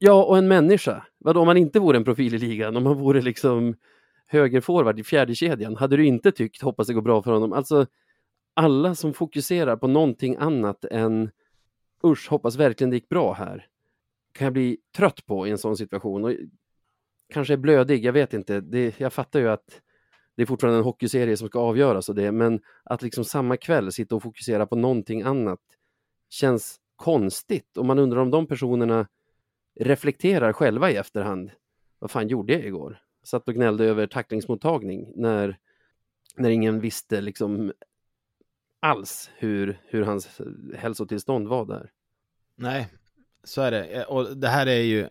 [0.04, 1.06] ja, och en människa.
[1.18, 3.76] Vadå om man inte vore en profil i ligan, om man vore liksom
[4.26, 7.52] högerforward i fjärde kedjan hade du inte tyckt hoppas det går bra för honom?
[7.52, 7.86] Alltså,
[8.54, 11.30] alla som fokuserar på någonting annat än
[12.04, 13.66] usch, hoppas verkligen det gick bra här,
[14.32, 16.24] kan jag bli trött på i en sån situation.
[16.24, 16.32] Och
[17.32, 18.60] kanske är blödig, jag vet inte.
[18.60, 19.80] Det, jag fattar ju att
[20.36, 23.92] det är fortfarande en hockeyserie som ska avgöras och det, men att liksom samma kväll
[23.92, 25.60] sitta och fokusera på någonting annat
[26.30, 29.06] känns konstigt och man undrar om de personerna
[29.80, 31.50] reflekterar själva i efterhand.
[31.98, 32.98] Vad fan gjorde jag igår?
[33.24, 35.58] Satt och gnällde över tacklingsmottagning när,
[36.36, 37.72] när ingen visste liksom
[38.80, 40.40] alls hur, hur hans
[40.76, 41.90] hälsotillstånd var där.
[42.56, 42.88] Nej,
[43.44, 44.04] så är det.
[44.04, 45.08] Och det här är ju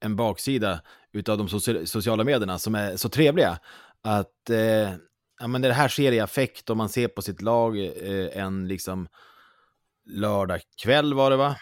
[0.00, 0.82] en baksida
[1.12, 1.48] utav de
[1.86, 3.58] sociala medierna som är så trevliga.
[4.02, 4.92] Att eh,
[5.40, 8.68] ja, men det här sker i affekt och man ser på sitt lag eh, en
[8.68, 9.08] liksom
[10.04, 11.56] lördag kväll var det va?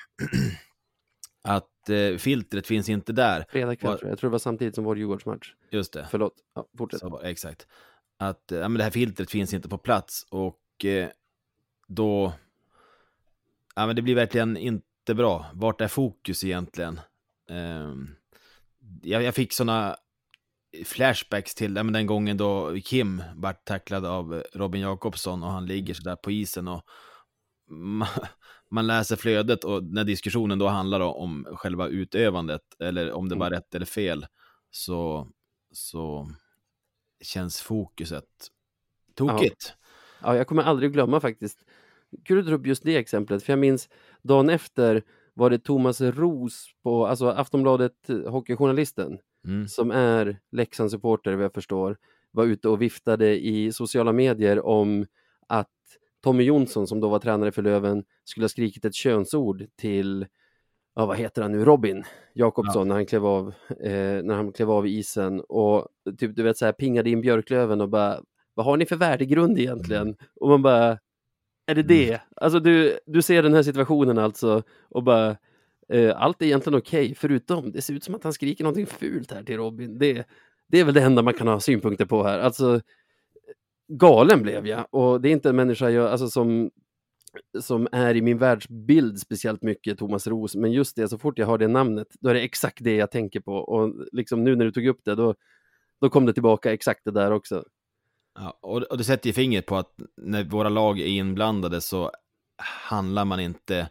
[1.42, 1.69] Att
[2.18, 3.44] filtret finns inte där.
[3.48, 4.12] Fredag kväll tror jag.
[4.12, 5.54] Jag tror det var samtidigt som vår Djurgårdsmatch.
[5.70, 6.08] Just det.
[6.10, 7.00] Förlåt, ja, fortsätt.
[7.00, 7.66] Så, exakt.
[8.18, 11.08] Att eh, ja, men det här filtret finns inte på plats och eh,
[11.86, 12.32] då...
[13.74, 15.46] Ja, men det blir verkligen inte bra.
[15.54, 17.00] Vart är fokus egentligen?
[17.50, 18.08] Ehm,
[19.02, 19.96] jag, jag fick såna
[20.84, 25.50] flashbacks till ja, men den gången då Kim vart tacklad av eh, Robin Jakobsson och
[25.50, 26.84] han ligger sådär på isen och
[28.70, 33.50] man, läser flödet och när diskussionen då handlar om själva utövandet eller om det var
[33.50, 34.26] rätt eller fel
[34.70, 35.28] så,
[35.72, 36.30] så
[37.20, 38.24] känns fokuset
[39.14, 39.74] tokigt.
[40.22, 41.58] Ja, jag kommer aldrig glömma faktiskt.
[42.24, 43.88] Kul att du upp just det exemplet, för jag minns
[44.22, 45.02] dagen efter
[45.34, 49.68] var det Thomas Ros på, alltså Aftonbladet eh, Hockeyjournalisten, Mm.
[49.68, 51.96] som är Leksandssupporter vad jag förstår,
[52.30, 55.06] var ute och viftade i sociala medier om
[55.46, 55.70] att
[56.22, 60.26] Tommy Jonsson, som då var tränare för Löven, skulle ha skrikit ett könsord till,
[60.94, 62.04] ja vad heter han nu, Robin
[62.34, 66.58] Jakobsson när han klev av, eh, när han klev av isen och typ du vet
[66.58, 68.20] så här pingade in Björklöven och bara,
[68.54, 70.16] vad har ni för värdegrund egentligen?
[70.40, 70.98] Och man bara,
[71.66, 72.20] är det det?
[72.36, 75.36] Alltså du, du ser den här situationen alltså och bara,
[75.88, 79.32] eh, allt är egentligen okej, förutom det ser ut som att han skriker någonting fult
[79.32, 79.98] här till Robin.
[79.98, 80.26] Det,
[80.68, 82.38] det är väl det enda man kan ha synpunkter på här.
[82.38, 82.80] Alltså,
[83.90, 86.70] galen blev jag och det är inte en människa jag, alltså, som,
[87.60, 91.46] som är i min världsbild speciellt mycket, Thomas Ros, men just det, så fort jag
[91.46, 94.64] hör det namnet, då är det exakt det jag tänker på och liksom nu när
[94.64, 95.34] du tog upp det, då,
[96.00, 97.64] då kom det tillbaka exakt det där också.
[98.34, 102.10] Ja, och, och det sätter ju fingret på att när våra lag är inblandade så
[102.88, 103.88] handlar man inte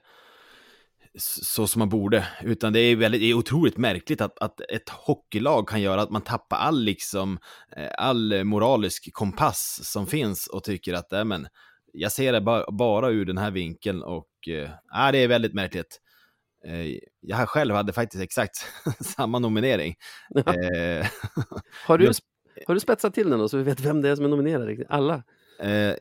[1.18, 4.90] så som man borde, utan det är väldigt, det är otroligt märkligt att, att ett
[4.90, 7.40] hockeylag kan göra att man tappar all liksom,
[7.78, 11.48] eh, all moralisk kompass som finns och tycker att, äh, men,
[11.94, 14.28] jag ser det bara, bara ur den här vinkeln och
[14.92, 16.00] ja, det är väldigt märkligt.
[16.66, 18.56] Eh, jag själv hade faktiskt exakt
[19.00, 19.96] samma nominering.
[21.86, 22.12] Har du,
[22.68, 24.84] har du spetsat till den då så vi vet vem det är som är nominerad?
[24.90, 25.24] Alla?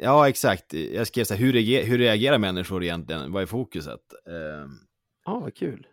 [0.01, 0.75] ja, exakt.
[0.75, 3.33] Jag skrev så här, hur, reager, hur reagerar människor egentligen?
[3.33, 4.01] Vad är fokuset?
[5.29, 5.87] Ja, vad kul.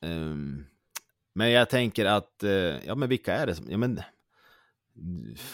[0.00, 0.64] Ehm,
[1.34, 4.00] men jag tänker att, eh, ja men vilka är det som, ja men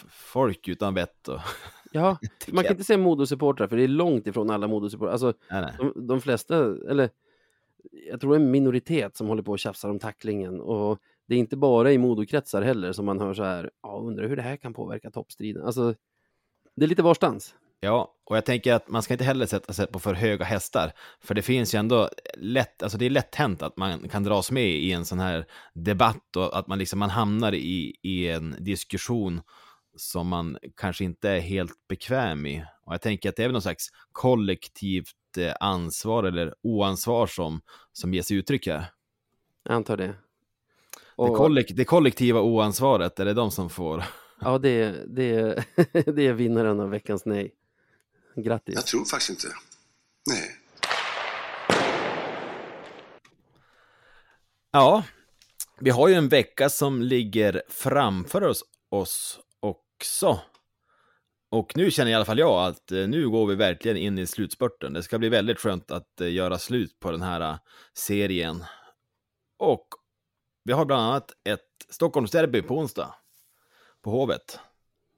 [0.08, 1.40] folk utan vett och...
[1.92, 2.18] Ja,
[2.48, 5.12] man kan inte säga Modosupportrar för det är långt ifrån alla Modosupportrar.
[5.12, 5.72] Alltså, Nej, nej.
[5.78, 6.56] de, de flesta,
[6.90, 7.10] eller
[8.10, 11.56] jag tror en minoritet som håller på och tjafsar om tacklingen och det är inte
[11.56, 14.74] bara i Modokretsar heller som man hör så här, ja, undrar hur det här kan
[14.74, 15.62] påverka toppstriden.
[15.62, 15.94] Alltså,
[16.76, 17.54] det är lite varstans.
[17.80, 20.92] Ja, och jag tänker att man ska inte heller sätta sig på för höga hästar,
[21.20, 24.50] för det finns ju ändå lätt, alltså det är lätt hänt att man kan dras
[24.50, 28.56] med i en sån här debatt och att man liksom, man hamnar i, i en
[28.58, 29.40] diskussion
[29.96, 32.64] som man kanske inte är helt bekväm i.
[32.84, 37.60] Och jag tänker att det är väl någon slags kollektivt eh, ansvar eller oansvar som,
[37.92, 38.84] som ges uttryck här.
[39.64, 40.06] Jag antar det.
[40.06, 40.14] Det,
[41.16, 44.04] Och, kollek- det kollektiva oansvaret, är det de som får?
[44.40, 45.64] ja, det, det,
[46.14, 47.54] det är vinnaren av veckans nej.
[48.42, 48.74] Grattis.
[48.74, 49.56] Jag tror faktiskt inte.
[50.26, 50.56] Nej.
[54.70, 55.04] Ja,
[55.80, 60.40] vi har ju en vecka som ligger framför oss, oss också.
[61.50, 64.26] Och nu känner i alla fall jag att eh, nu går vi verkligen in i
[64.26, 64.92] slutspurten.
[64.92, 67.58] Det ska bli väldigt skönt att eh, göra slut på den här eh,
[67.94, 68.64] serien.
[69.58, 69.88] Och
[70.64, 73.14] vi har bland annat ett Stockholmsderby på onsdag.
[74.02, 74.60] På Hovet.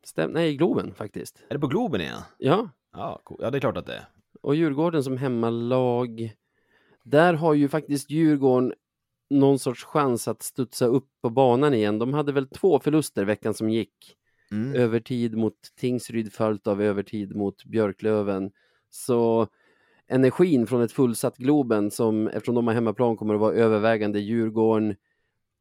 [0.05, 1.43] Stäm, nej, Globen faktiskt.
[1.49, 2.23] Är det på Globen igen?
[2.39, 3.38] Ja, Ja, cool.
[3.43, 4.05] ja det är klart att det är.
[4.43, 6.32] och Djurgården som hemmalag.
[7.05, 8.74] Där har ju faktiskt Djurgården
[9.30, 11.99] någon sorts chans att studsa upp på banan igen.
[11.99, 14.16] De hade väl två förluster veckan som gick.
[14.53, 14.74] Mm.
[14.74, 18.51] Övertid mot Tingsryd följt av övertid mot Björklöven.
[18.91, 19.49] Så
[20.09, 24.97] energin från ett fullsatt Globen som eftersom de har hemmaplan kommer att vara övervägande Djurgården.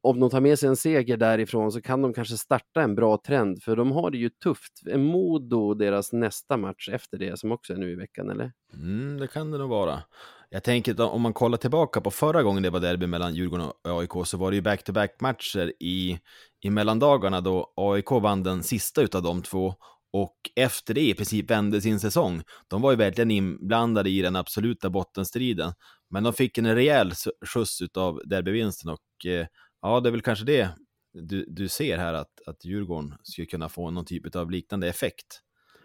[0.02, 3.18] Om de tar med sig en seger därifrån så kan de kanske starta en bra
[3.28, 4.74] trend för de har det ju tufft.
[4.86, 8.52] Är Modo deras nästa match efter det som också är nu i veckan eller?
[8.74, 10.04] Mm, det kan det nog vara.
[10.50, 13.66] Jag tänker att om man kollar tillbaka på förra gången det var derby mellan Djurgården
[13.66, 16.20] och AIK så var det ju back-to-back-matcher i,
[16.64, 19.76] i mellandagarna då AIK vann den sista utav de två
[20.14, 22.42] och efter det i princip vände sin säsong.
[22.68, 25.74] De var ju verkligen inblandade i den absoluta bottenstriden,
[26.10, 27.12] men de fick en rejäl
[27.46, 29.48] skjuts utav derbyvinsten och eh,
[29.82, 30.70] ja, det är väl kanske det
[31.14, 35.42] du, du ser här att, att Djurgården skulle kunna få någon typ av liknande effekt.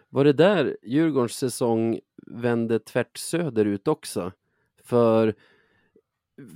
[0.08, 4.32] Var det där Djurgårdens säsong vände tvärt söderut också?
[4.84, 5.34] För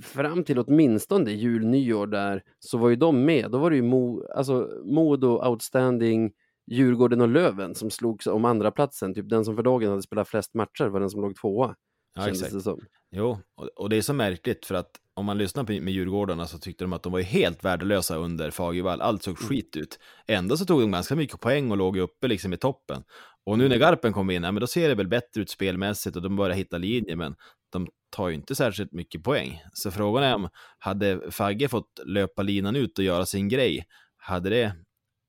[0.03, 3.51] fram till åtminstone jul, nyår där så var ju de med.
[3.51, 6.31] Då var det ju Mo, alltså Modo, Outstanding,
[6.67, 9.13] Djurgården och Löven som slogs om andra platsen.
[9.13, 11.75] Typ den som för dagen hade spelat flest matcher var den som låg tvåa.
[12.15, 12.53] Ja, exakt.
[12.53, 12.79] det som.
[13.11, 16.47] Jo, och, och det är så märkligt för att om man lyssnar på, med Djurgårdarna
[16.47, 19.01] så tyckte de att de var helt värdelösa under Fagervall.
[19.01, 19.99] Allt såg skit ut.
[20.27, 23.03] Ändå så tog de ganska mycket poäng och låg uppe liksom i toppen.
[23.45, 26.15] Och nu när Garpen kom in, ja, men då ser det väl bättre ut spelmässigt
[26.15, 27.35] och de börjar hitta linjer, men
[27.69, 29.61] de tar ju inte särskilt mycket poäng.
[29.73, 33.85] Så frågan är om, hade Fagge fått löpa linan ut och göra sin grej,
[34.17, 34.73] hade det,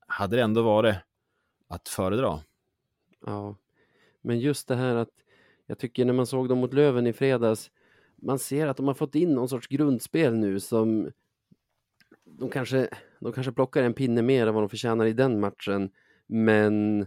[0.07, 0.95] hade det ändå varit
[1.69, 2.39] att föredra?
[3.25, 3.57] Ja,
[4.21, 5.09] men just det här att
[5.65, 7.71] jag tycker när man såg dem mot Löven i fredags,
[8.21, 11.11] man ser att de har fått in någon sorts grundspel nu som
[12.23, 15.91] de kanske, de kanske plockar en pinne mer än vad de förtjänar i den matchen,
[16.27, 17.05] men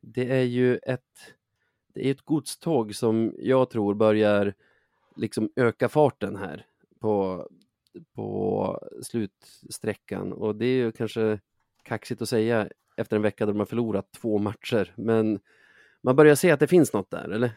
[0.00, 1.34] det är ju ett,
[1.94, 4.54] det är ett godståg som jag tror börjar
[5.16, 6.66] liksom öka farten här
[7.00, 7.48] på,
[8.14, 11.40] på slutsträckan och det är ju kanske
[11.82, 14.92] kaxigt att säga efter en vecka där de har förlorat två matcher.
[14.96, 15.40] Men
[16.02, 17.52] man börjar se att det finns något där, eller?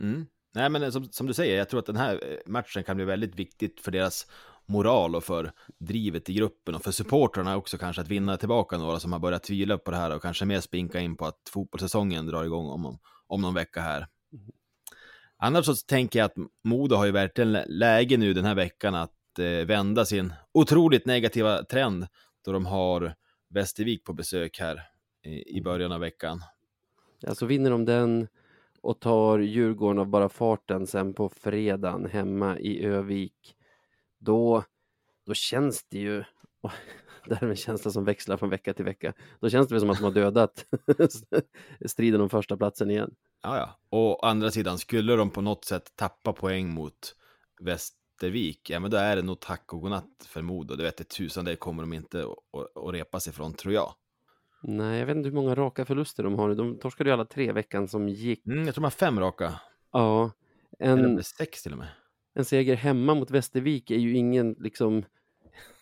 [0.00, 0.26] Mm.
[0.54, 3.04] Nej, men som, som du säger, jag tror att den här eh, matchen kan bli
[3.04, 4.26] väldigt viktigt för deras
[4.66, 9.00] moral och för drivet i gruppen och för supportrarna också kanske att vinna tillbaka några
[9.00, 12.26] som har börjat tvivla på det här och kanske mer spinka in på att fotbollssäsongen
[12.26, 14.06] drar igång om, om, någon vecka här.
[15.36, 18.94] Annars så tänker jag att Modo har ju verkligen lä- läge nu den här veckan
[18.94, 22.06] att eh, vända sin otroligt negativa trend
[22.44, 23.14] då de har
[23.48, 24.82] Västervik på besök här
[25.22, 26.42] i, i början av veckan.
[27.26, 28.28] Alltså vinner de den
[28.84, 33.56] och tar Djurgården av bara farten sen på fredagen hemma i Övik,
[34.18, 34.64] då,
[35.26, 36.24] då känns det ju,
[36.62, 36.72] oh,
[37.26, 39.80] det här är en känsla som växlar från vecka till vecka, då känns det väl
[39.80, 40.64] som att de har dödat
[41.86, 43.14] striden om första platsen igen.
[43.42, 43.98] Ja, ja.
[43.98, 47.16] Och andra sidan, skulle de på något sätt tappa poäng mot
[47.60, 50.76] Västervik, ja men då är det nog tack och godnatt för Modo.
[50.76, 52.26] Det vet tusan, det kommer de inte
[52.86, 53.94] att repa sig från, tror jag.
[54.66, 56.54] Nej, jag vet inte hur många raka förluster de har nu.
[56.54, 58.46] De torskade ju alla tre veckan som gick.
[58.46, 59.60] Mm, jag tror de har fem raka.
[59.92, 60.30] Ja,
[60.78, 61.88] en, sex till och med.
[62.34, 65.04] en seger hemma mot Västervik är ju ingen liksom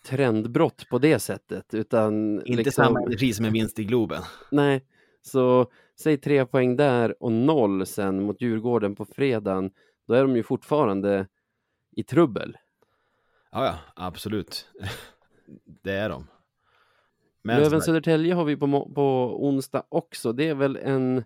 [0.06, 4.22] trendbrott på det sättet, utan Inte liksom, samma energi som en vinst i Globen.
[4.50, 4.86] Nej,
[5.22, 5.70] så
[6.00, 9.70] säg tre poäng där och noll sen mot Djurgården på fredagen,
[10.06, 11.26] då är de ju fortfarande
[11.96, 12.56] i trubbel.
[13.50, 14.68] Ja, ja, absolut.
[15.82, 16.26] det är de.
[17.42, 20.32] Men som Löven sagt, Södertälje har vi på, på onsdag också.
[20.32, 21.24] Det är väl en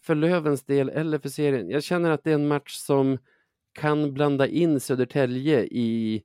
[0.00, 1.70] för Lövens del eller för serien.
[1.70, 3.18] Jag känner att det är en match som
[3.72, 6.22] kan blanda in Södertälje i,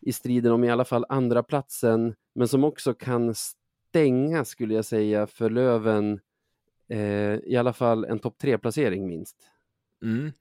[0.00, 4.84] i striden om i alla fall andra platsen, men som också kan stänga skulle jag
[4.84, 6.20] säga för Löven
[6.88, 9.36] eh, i alla fall en topp tre placering minst.
[10.02, 10.32] Mm.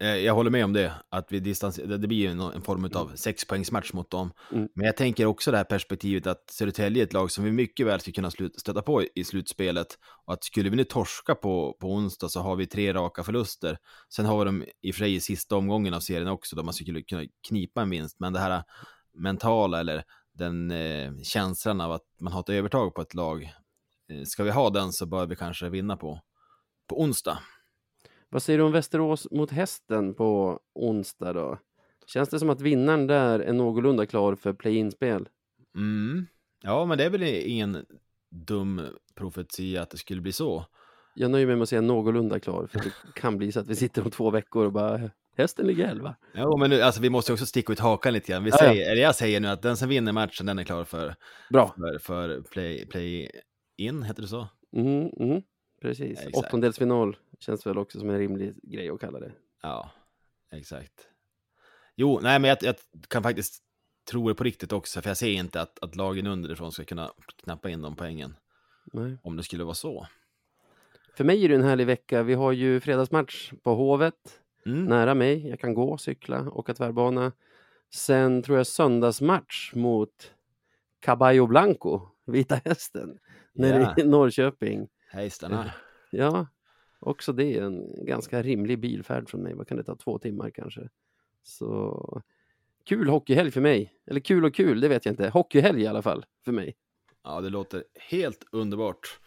[0.00, 1.76] Eh, Jag håller med om det, att vi distans...
[1.76, 4.32] det blir en en form av sexpoängsmatch mot dem.
[4.52, 4.68] Mm.
[4.74, 7.86] Men jag tänker också det här perspektivet att Södertälje är ett lag som vi mycket
[7.86, 8.60] väl ska kunna slut...
[8.60, 9.86] stöta på i slutspelet.
[10.24, 13.78] Och att skulle vi nu torska på, på onsdag så har vi tre raka förluster.
[14.14, 16.62] Sen har vi dem i och för sig i sista omgången av serien också, då
[16.62, 18.16] man skulle kunna knipa en vinst.
[18.20, 18.62] Men det här
[19.14, 23.42] mentala eller den eh, känslan av att man har ett övertag på ett lag.
[24.12, 26.20] Eh, ska vi ha den så bör vi kanske vinna på,
[26.88, 27.38] på onsdag.
[28.30, 31.58] Vad säger du om Västerås mot hästen på onsdag då?
[32.06, 35.28] Känns det som att vinnaren där är någorlunda klar för play-in-spel?
[35.76, 36.26] Mm.
[36.62, 37.86] Ja, men det är väl ingen
[38.30, 38.80] dum
[39.14, 40.64] profetia att det skulle bli så.
[41.14, 43.76] Jag nöjer mig med att säga någorlunda klar, för det kan bli så att vi
[43.76, 46.16] sitter om två veckor och bara hästen ligger elva.
[46.34, 48.44] Ja, men nu, alltså, vi måste också sticka ut hakan lite grann.
[48.44, 48.66] Vi Ja, ja.
[48.68, 51.14] säger, eller jag säger nu att den som vinner matchen, den är klar för,
[51.50, 51.74] Bra.
[51.76, 53.30] för, för play, play
[53.76, 54.48] in, heter det så?
[54.76, 55.42] Mm, mm,
[55.82, 56.18] precis.
[56.18, 56.36] Exakt.
[56.36, 59.32] Åttondelsfinal känns väl också som en rimlig grej att kalla det.
[59.62, 59.90] Ja,
[60.52, 61.08] exakt.
[61.96, 62.74] Jo, nej, men jag, jag
[63.08, 63.62] kan faktiskt
[64.10, 67.10] tro det på riktigt också, för jag ser inte att, att lagen underifrån ska kunna
[67.44, 68.36] knappa in de poängen,
[68.92, 69.16] Nej.
[69.22, 70.06] om det skulle vara så.
[71.16, 72.22] För mig är det en härlig vecka.
[72.22, 74.14] Vi har ju fredagsmatch på Hovet,
[74.66, 74.84] Mm.
[74.84, 75.48] nära mig.
[75.48, 77.32] Jag kan gå, cykla, åka tvärbana.
[77.94, 80.34] Sen tror jag söndagsmatch mot
[81.00, 83.18] Caballo Blanco, Vita Hästen,
[83.54, 84.88] nere i Norrköping.
[85.10, 85.70] Hej, stanna.
[86.10, 86.46] Ja,
[87.00, 89.54] också det är en ganska rimlig bilfärd från mig.
[89.54, 89.96] Vad kan det ta?
[89.96, 90.88] Två timmar kanske.
[91.42, 92.22] Så
[92.84, 93.92] kul hockeyhelg för mig.
[94.06, 95.28] Eller kul och kul, det vet jag inte.
[95.28, 96.76] Hockeyhelg i alla fall för mig.
[97.24, 99.20] Ja, det låter helt underbart.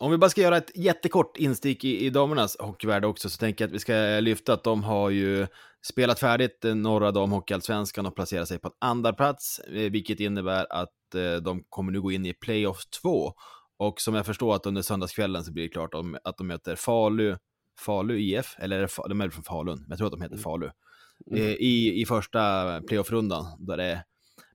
[0.00, 3.64] Om vi bara ska göra ett jättekort instick i, i damernas hockeyvärld också, så tänker
[3.64, 5.46] jag att vi ska lyfta att de har ju
[5.82, 10.66] spelat färdigt eh, norra damhockeyallsvenskan och placerat sig på en andra plats, eh, vilket innebär
[10.72, 13.32] att eh, de kommer nu gå in i playoff 2.
[13.78, 16.76] Och som jag förstår att under söndagskvällen så blir det klart om, att de möter
[16.76, 17.36] Falu,
[17.80, 20.70] Falu IF, eller de är från Falun, men jag tror att de heter Falu,
[21.30, 21.42] Mm.
[21.42, 24.02] eh, i, i första playoff-rundan, där det är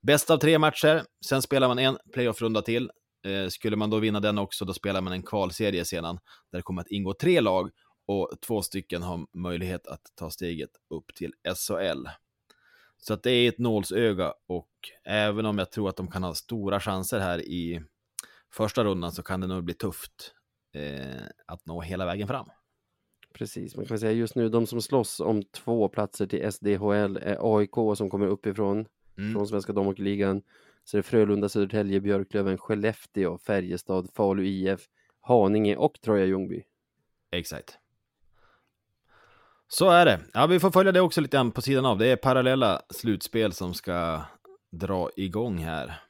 [0.01, 2.91] bäst av tre matcher, sen spelar man en playoff-runda till,
[3.26, 6.19] Eh, skulle man då vinna den också, då spelar man en kvalserie sedan,
[6.51, 7.69] där det kommer att ingå tre lag
[8.07, 12.07] och två stycken har möjlighet att ta steget upp till SHL.
[12.97, 14.69] Så att det är ett nålsöga och
[15.05, 17.82] även om jag tror att de kan ha stora chanser här i
[18.54, 20.34] första rundan så kan det nog bli tufft
[20.74, 22.49] eh, att nå hela vägen fram.
[23.34, 27.58] Precis, man kan säga just nu de som slåss om två platser till SDHL är
[27.58, 28.86] AIK som kommer uppifrån,
[29.18, 29.34] Mm.
[29.34, 30.41] från Svenska Damhockeyligan.
[30.84, 34.82] Så är det Frölunda, Södertälje, Björklöven, Skellefteå, Färjestad, Falu IF,
[35.22, 36.64] Haninge och Troja Ljungby.
[37.32, 37.78] Exakt.
[39.68, 40.20] Så är det.
[40.34, 41.97] Ja, vi får följa det också lite grann på sidan av.
[41.97, 44.22] Det är parallella slutspel som ska
[44.72, 46.01] dra igång här.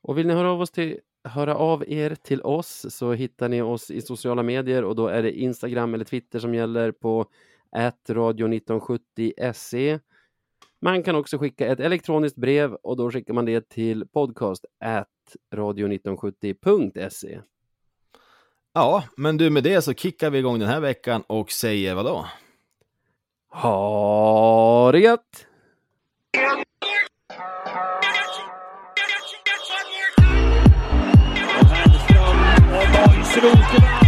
[0.00, 3.62] Och vill ni höra av oss till höra av er till oss så hittar ni
[3.62, 7.26] oss i sociala medier och då är det Instagram eller Twitter som gäller på
[8.08, 10.00] radio1970se.
[10.80, 14.64] Man kan också skicka ett elektroniskt brev och då skickar man det till podcast
[15.54, 17.40] radio1970.se.
[18.72, 22.04] Ja, men du med det så kickar vi igång den här veckan och säger vad
[22.04, 22.26] då?
[23.50, 25.46] Ha det gött!
[33.44, 34.07] Och